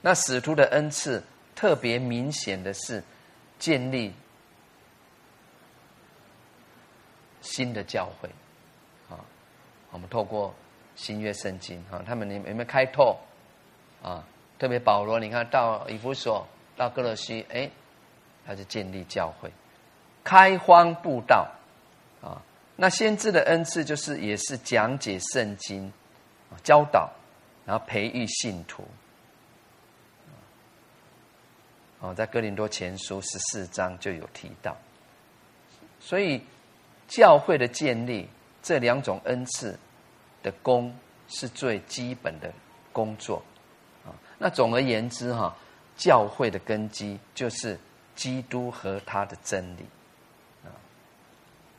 [0.00, 1.22] 那使徒的恩赐。
[1.54, 3.04] 特别明显的是，
[3.58, 4.10] 建立
[7.42, 8.28] 新的教会，
[9.10, 9.20] 啊，
[9.90, 10.52] 我们透过
[10.96, 13.20] 新约圣经啊，他们有没有开拓
[14.02, 14.24] 啊？
[14.58, 17.70] 特别保罗，你看到以弗所，到歌罗西，哎，
[18.46, 19.52] 他就建立教会，
[20.24, 21.46] 开荒布道
[22.22, 22.40] 啊。
[22.76, 25.92] 那先知的恩赐就是也是讲解圣经，
[26.62, 27.10] 教导，
[27.66, 28.84] 然后培育信徒。
[32.00, 34.76] 哦，在哥林多前书十四章就有提到，
[36.00, 36.42] 所以
[37.06, 38.28] 教会的建立
[38.60, 39.78] 这两种恩赐
[40.42, 40.92] 的功
[41.28, 42.52] 是最基本的
[42.92, 43.40] 工作
[44.04, 44.10] 啊。
[44.36, 45.56] 那总而言之哈，
[45.96, 47.78] 教会的根基就是
[48.16, 49.84] 基督和他的真理
[50.64, 50.74] 啊。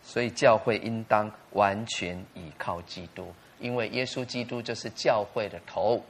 [0.03, 3.33] 所以教会应当完全倚靠基督，
[3.63, 6.03] 因为耶稣基督就是教会的头，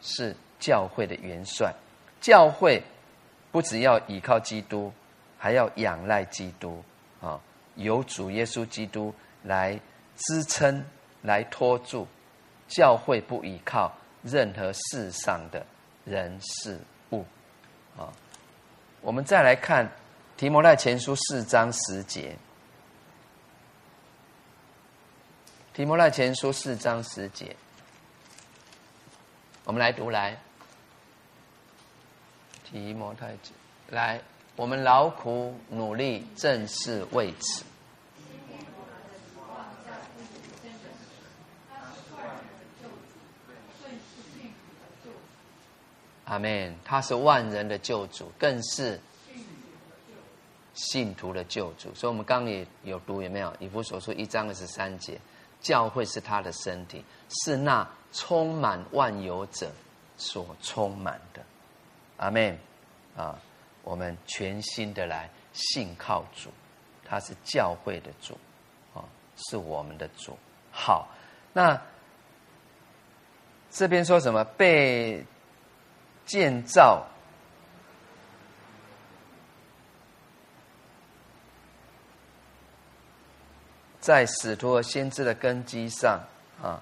[0.00, 1.72] 是教会的元帅，
[2.20, 2.82] 教会。
[3.50, 4.92] 不只要依靠基督，
[5.38, 6.84] 还要仰赖基督
[7.18, 7.40] 啊！
[7.76, 9.12] 由主耶稣基督
[9.42, 9.80] 来
[10.16, 10.84] 支撑、
[11.22, 12.06] 来托住
[12.68, 13.90] 教会，不依靠
[14.22, 15.64] 任何世上的
[16.04, 16.78] 人事
[17.12, 17.24] 物
[17.96, 18.12] 啊！
[19.00, 19.90] 我们再来看
[20.36, 22.36] 提摩太前书四章十节，
[25.78, 27.54] 提摩太前书四章十节，
[29.62, 30.36] 我们来读来。
[32.64, 33.52] 提摩太子，
[33.90, 34.20] 来，
[34.56, 37.62] 我们劳苦努力，正是为此。
[46.24, 46.74] 阿门。
[46.84, 49.00] 他是万人的救主，更是
[50.74, 51.94] 信徒的救主。
[51.94, 53.54] 所以，我们刚刚也有读，有没有？
[53.60, 55.20] 以弗所书一章二十三节，
[55.60, 59.70] 教会是他的身体，是那充满万有者
[60.16, 61.42] 所充满的。
[62.16, 62.58] 阿门，
[63.16, 63.38] 啊，
[63.82, 66.50] 我们全心的来信靠主，
[67.04, 68.36] 他是教会的主，
[68.94, 69.04] 啊，
[69.36, 70.36] 是我们的主。
[70.70, 71.08] 好，
[71.52, 71.80] 那
[73.70, 74.44] 这边说什么？
[74.44, 75.24] 被
[76.24, 77.06] 建造
[84.08, 86.18] 在使徒和先知的根基上
[86.62, 86.80] 啊，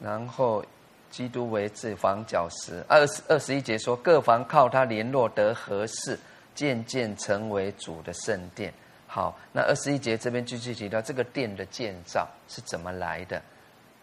[0.00, 0.64] 然后。
[1.10, 6.18] 基督为这房角石，二十二十一节说，各房靠他联络得合适，
[6.54, 8.72] 渐渐成为主的圣殿。
[9.06, 13.42] 好，那二十一节这边继续提到这个殿的建造是怎么来的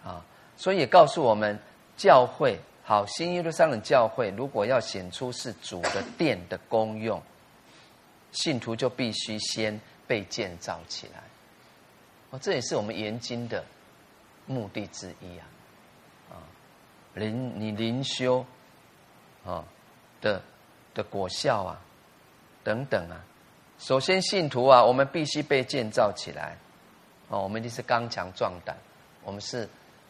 [0.04, 0.24] 啊？
[0.56, 1.58] 所以也告诉我们，
[1.98, 7.20] 教会好，新耶路撒冷教会如果要显出是主的殿的功用，
[8.34, 11.24] 信徒就必须先被建造起来。
[12.32, 13.64] 哦，这也是我们研经的
[14.46, 15.46] 目的之一啊。
[16.32, 16.34] 啊
[17.16, 18.46] 灵你灵修
[19.46, 19.64] 啊
[20.22, 20.42] 的
[20.94, 21.82] 的果效啊
[22.64, 23.18] 等等啊，
[23.80, 26.56] 首先信徒啊，我们必须被建造起来
[27.30, 28.78] 哦，我们一定是刚强壮胆，
[29.24, 29.68] 我们是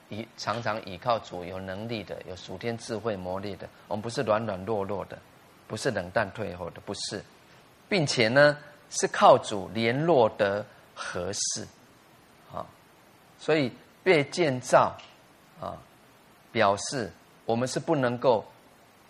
[0.10, 5.18] 以常常倚靠主有能力的，有属天智慧磨练的，我们不是软软弱弱的，
[5.68, 7.24] 不是冷淡退后的，不是，
[7.88, 8.58] 并且呢
[8.90, 11.68] 是靠主联络得合适，
[13.40, 13.72] 所以
[14.03, 14.95] 被建造
[15.60, 15.74] 啊。
[16.52, 17.11] 表示
[17.45, 18.44] 我们是不能够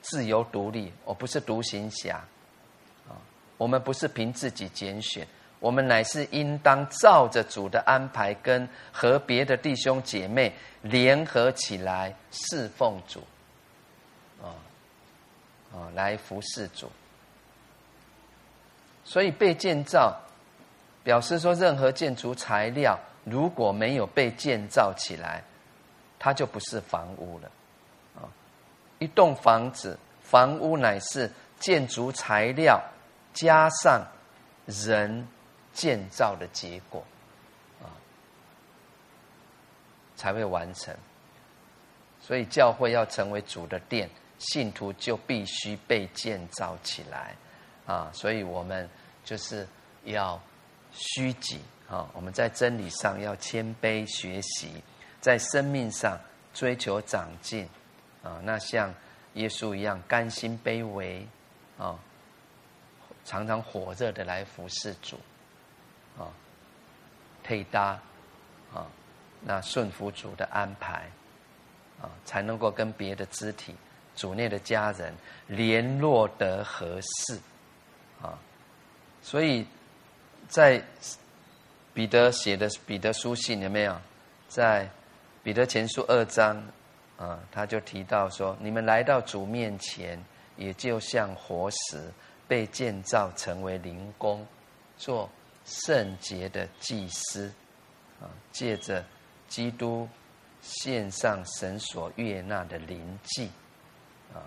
[0.02, 2.18] 自由独立，我不是独行侠
[3.08, 3.16] 啊！
[3.58, 5.26] 我们不是凭自己拣选，
[5.62, 13.22] 我们乃是应当照着主的安排，跟和别的弟兄姐妹联合起来侍奉主，
[14.42, 14.52] 啊
[15.74, 16.92] 啊，来服侍主。
[19.06, 20.14] 所以被建造，
[21.06, 23.00] 表示说任何建筑材料
[23.30, 25.44] 如果没有被建造起来，
[26.18, 27.52] 它就不是房屋了。
[28.16, 28.28] 啊，
[29.00, 32.82] 一栋房子，房屋乃是建筑材料。
[33.32, 34.04] 加上
[34.66, 35.26] 人
[35.72, 37.02] 建造的结果，
[37.80, 37.88] 啊，
[40.18, 40.94] 才会完成。
[42.20, 47.36] 所以教会要成为主的殿，信徒就必须被建造起来，
[47.86, 48.90] 啊，所以我们
[49.24, 49.66] 就是
[50.06, 50.42] 要
[50.92, 51.60] 虚己
[51.90, 54.84] 啊，我们在真理上要谦卑学习，
[55.22, 56.20] 在生命上
[56.54, 57.68] 追求长进，
[58.24, 58.94] 啊，那像
[59.34, 61.28] 耶稣一样甘心卑微，
[61.78, 61.98] 啊。
[63.26, 65.16] 常常火热的来服侍主，
[66.18, 66.34] 啊，
[67.44, 68.00] 配搭，
[68.74, 68.88] 啊，
[69.42, 71.08] 那顺服主的安排，
[72.02, 73.76] 啊，才能够跟别的肢体、
[74.16, 75.14] 主内的家人
[75.46, 77.40] 联络得合适，
[78.20, 78.40] 啊，
[79.22, 79.68] 所以
[80.50, 80.84] 在
[81.94, 83.96] 彼得写的彼得书信有没有？
[84.50, 84.90] 在
[85.42, 86.62] 彼得前书二章，
[87.18, 90.22] 啊，他就提到说：你们来到主面前，
[90.58, 92.04] 也就像活石。
[92.48, 94.44] 被建造成为灵宫，
[94.98, 95.30] 做
[95.66, 97.46] 圣洁的祭司，
[98.20, 99.06] 啊，借着
[99.48, 100.10] 基督
[100.60, 103.52] 献上神所悦纳的灵祭，
[104.34, 104.42] 啊，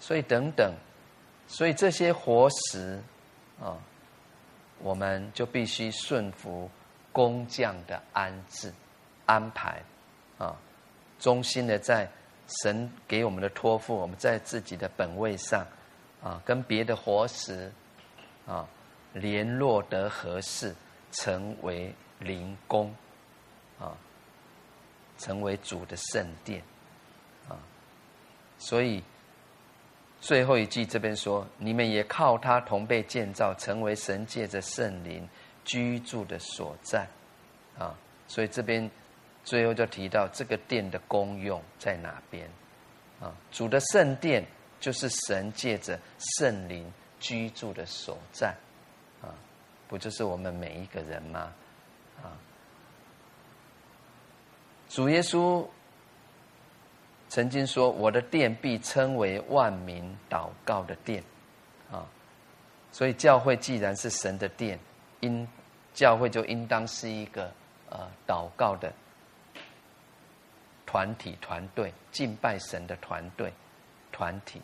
[0.00, 0.72] 所以等等，
[1.46, 2.98] 所以这些活石，
[3.60, 3.76] 啊，
[4.82, 6.70] 我们就必须顺服
[7.12, 8.72] 工匠的安置
[9.26, 9.82] 安排，
[10.38, 10.56] 啊，
[11.18, 12.08] 忠心的在
[12.62, 15.66] 神给我们的托付，我们在自己的本位上。
[16.22, 17.72] 啊，跟别的活石
[18.46, 18.68] 啊
[19.14, 20.74] 联络得合适，
[21.12, 22.94] 成为灵工
[23.78, 23.96] 啊，
[25.16, 26.62] 成为主的圣殿
[27.48, 27.56] 啊。
[28.58, 29.02] 所以
[30.20, 35.28] 最后一句这边说：你们也靠他同被建造，成为神借着圣灵
[35.64, 37.06] 居住的所在
[37.78, 37.96] 啊。
[38.28, 38.90] 所以这边
[39.44, 42.48] 最后就提到这个殿的功用在哪边
[43.20, 43.34] 啊？
[43.50, 44.44] 主的圣殿。
[44.80, 46.00] 就是神借着
[46.38, 48.48] 圣灵居住的所在，
[49.20, 49.28] 啊，
[49.86, 51.52] 不就是我们每一个人吗？
[52.22, 52.32] 啊，
[54.88, 55.68] 主耶稣
[57.30, 61.22] 曾经说：“我的殿必称为万民祷告的殿。”
[61.90, 62.04] 啊，
[62.92, 64.78] 所以教会既然是神的殿，
[65.20, 65.46] 应
[65.94, 67.50] 教会就应当是一个
[67.88, 68.92] 呃祷告的
[70.84, 73.52] 团体、团队，敬拜神的团队。
[74.12, 74.60] 团体，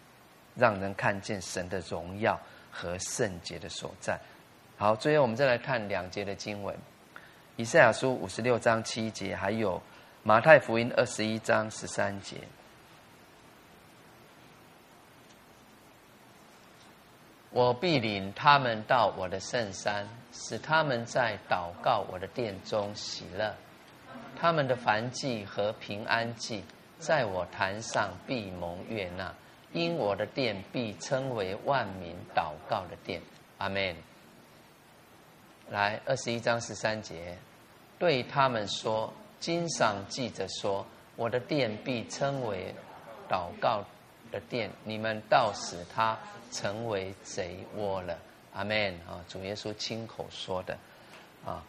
[0.56, 2.38] 让人看见神的荣耀
[2.70, 4.18] 和圣洁的所在。
[4.76, 6.76] 好，最后我们再来看两节的经文：
[7.54, 9.80] 以赛亚书五十六章七节，还有
[10.24, 12.36] 马太福音二十一章十三节。
[17.56, 23.54] 我必领他们到我的圣山，使他们在祷告我的殿中喜乐。
[24.38, 26.62] 他们的燔祭和平安祭，
[26.98, 29.32] 在我坛上必蒙悦纳。
[29.72, 33.22] 因我的殿必称为万民祷告的殿，
[33.56, 33.96] 阿门。
[35.70, 37.38] 来，二十一章十三节，
[37.98, 39.10] 对他们说：
[39.40, 40.84] 经上记着说，
[41.16, 42.74] 我的殿必称为
[43.30, 43.82] 祷告
[44.36, 46.18] 的殿，你们到使他
[46.52, 48.18] 成为贼窝了，
[48.52, 48.92] 阿门。
[49.08, 50.76] 啊，主耶稣亲口说的，
[51.46, 51.64] 啊，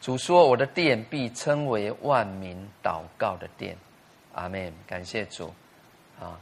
[0.00, 3.76] 主说我的殿必称为万民祷告的殿，
[4.32, 4.72] 阿门。
[4.86, 5.52] 感谢主，
[6.18, 6.40] 啊。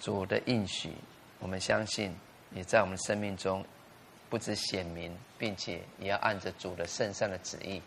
[0.00, 0.94] 主的应许，
[1.40, 2.16] 我们相信
[2.54, 3.62] 也在我们生命中
[4.30, 7.82] 不止显明，并且也要按着主的圣善的旨意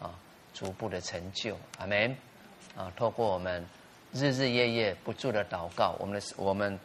[0.00, 0.12] 啊，
[0.52, 1.56] 逐步的成就。
[1.78, 2.16] 阿门。
[2.76, 3.64] 啊，透过我们
[4.12, 6.78] 日日夜夜不住的祷告，我们的我们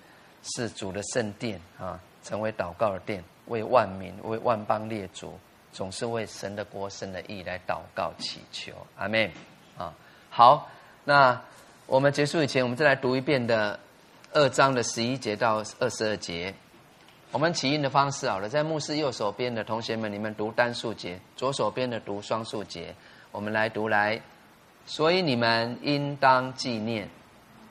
[0.44, 5.38] 是主的圣殿啊，成为祷告的殿，为万民、为万邦列祖，
[5.72, 8.74] 总是为神的国、神的意来祷告祈求。
[8.98, 9.32] 阿门。
[9.78, 9.94] 啊，
[10.30, 10.70] 好，
[11.04, 11.42] 那
[11.86, 13.80] 我们结束以前，我们再来读一遍的。
[14.34, 16.54] 二章的十一节到二十二节，
[17.32, 22.94] 我们起印的方式好了，在牧师右手边的同学们，你们读单数节；左手边的读双数节。
[23.32, 24.22] 我们来读来，
[24.88, 27.08] 所以你们应当纪念，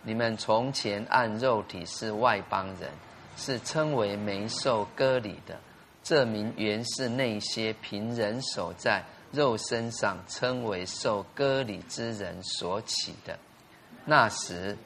[0.02, 2.90] 你们从前按肉体是外邦人，
[3.36, 5.59] 是称为没受割礼的。
[6.05, 9.02] 这名原是那些凭人手在
[9.32, 13.36] 肉身上称为受割礼之人所起的。
[14.05, 14.76] 那时。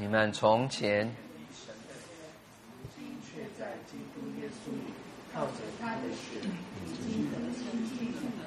[0.00, 4.94] 你们从前如今却在基督耶稣里
[5.34, 8.46] 靠着他的血已经得清净了。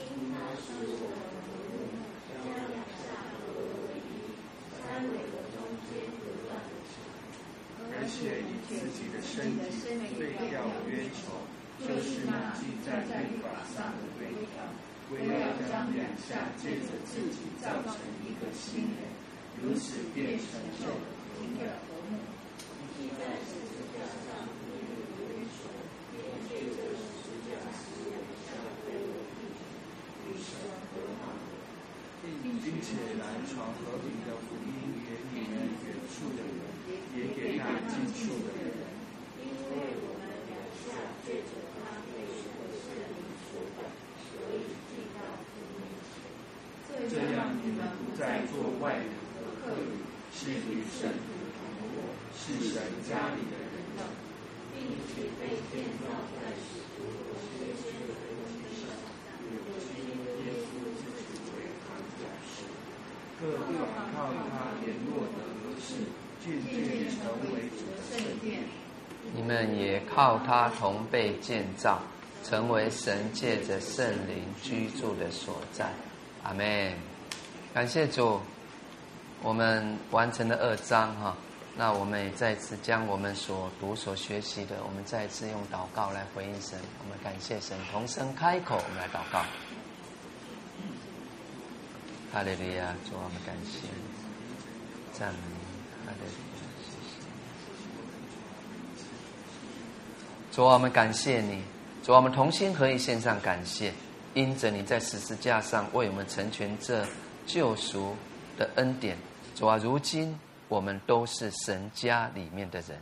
[0.00, 1.84] 因他是我们的路，
[2.32, 4.32] 将两下合为一，
[4.72, 7.04] 三位的中间不断的长，
[7.92, 11.44] 而且以自己的身体废掉冤仇，
[11.84, 14.64] 就是那记在律法上的规条，
[15.12, 19.12] 为要将两下借着自己造成一个新人。
[19.62, 21.06] 如此便成就了
[21.38, 22.18] 平的和睦。
[22.96, 25.68] 既在十字架上立了约束，
[26.12, 26.16] 便
[26.48, 28.16] 借着十字架使两
[28.46, 29.60] 下归为一体，
[30.24, 30.56] 与神
[30.92, 31.34] 和好，
[32.22, 36.56] 并且来传和平的福音给你们远处的人，
[37.16, 38.72] 也给那近处的人。
[39.40, 40.86] 因为我们两下
[41.26, 43.92] 借着他被神的圣灵所感，
[44.30, 45.20] 所以进到
[45.52, 47.10] 父面前。
[47.10, 49.15] 这样你们不再做外人。
[50.38, 52.76] 是与圣徒同活，是神
[53.08, 54.04] 家里的人的，
[54.70, 54.76] 并
[55.08, 58.86] 且被建造在使徒和先知的根基上，
[59.50, 60.68] 有基督耶稣
[61.00, 62.68] 自己为扛架石，
[63.40, 63.80] 各各
[64.14, 64.16] 靠
[64.52, 66.04] 他联络的和事，
[66.44, 67.18] 渐渐成
[67.54, 68.60] 为主的圣殿。
[69.34, 72.00] 你们也靠他同被建造，
[72.44, 75.90] 成为神借着圣灵居住的所在。
[76.44, 76.92] 阿门。
[77.72, 78.38] 感谢主。
[79.46, 81.36] 我们完成了二章哈，
[81.76, 86.76] 那我们也再次将我们所读所学习的，我们再次用祷告来回应神。
[86.98, 89.44] 我们感谢神，同声开口，我们来祷告。
[92.32, 93.86] 哈利路亚，主我们感谢，
[95.16, 95.38] 赞美，
[96.04, 97.22] 哈利路亚，谢谢。
[100.50, 101.62] 主我们感谢你，
[102.02, 103.94] 主我们同心合意献上感谢，
[104.34, 107.06] 因着你在十字架上为我们成全这
[107.46, 108.16] 救赎
[108.58, 109.16] 的恩典。
[109.56, 110.38] 主啊，如今
[110.68, 112.98] 我们都是神家里面的人。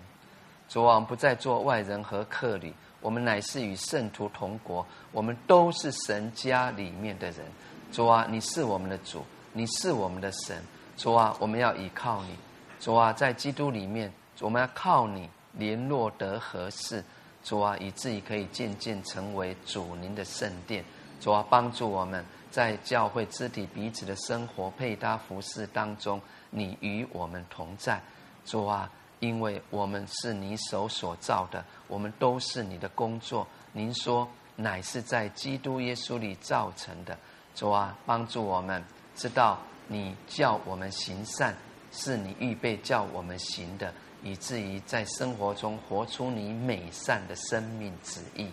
[0.68, 4.86] 主啊，不再做外人和客旅，我们乃是与圣徒同国。
[5.10, 7.44] 我们都是神家里面的人。
[7.90, 10.62] 主啊，你是我们的主，你是我们的神。
[10.96, 12.36] 主啊，我们要依靠你。
[12.78, 17.02] 主啊，在基督里面，我们要靠你联络得合适。
[17.42, 20.84] 主啊，以至于可以渐渐成为主您的圣殿。
[21.20, 26.20] 主啊，帮助我们在教会肢体彼此的生活配搭服饰当中。
[26.56, 28.00] 你与我们同在，
[28.46, 33.44] 主啊，因为我们是你手所造的，我们都是你的工作。
[33.72, 37.18] 您说，乃是在基督耶稣里造成的。
[37.56, 38.82] 主啊，帮助我们
[39.16, 39.58] 知道，
[39.88, 41.56] 你叫我们行善，
[41.90, 48.48] 是你预备叫我们行的，以至于在生活中活出你美善的生命旨意，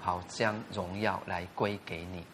[0.00, 2.24] 好将荣耀来归给你。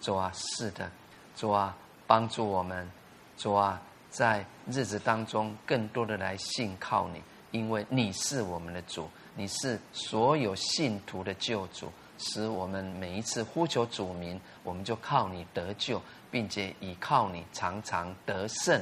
[0.00, 0.88] 主啊，是的，
[1.34, 1.76] 主啊，
[2.06, 2.88] 帮助我们。
[3.36, 3.80] 主啊，
[4.10, 7.20] 在日子当中，更多的来信靠你，
[7.50, 16.00] 因为你是我们的主，你是所有信徒的救主，使我们每一次呼求主名，我们就靠你得救，
[16.30, 18.80] 并且倚靠你常常得胜，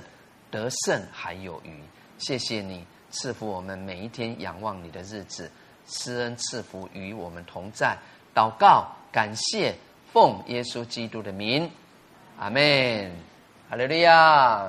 [0.50, 1.82] 得胜还有余。
[2.18, 5.50] 谢谢你赐福我们每一天仰望你的日子，
[5.86, 7.96] 施恩赐福与我们同在。
[8.34, 9.74] 祷告，感谢，
[10.12, 11.70] 奉耶稣基督的名，
[12.38, 13.31] 阿门。
[13.72, 14.66] 哈利路亚。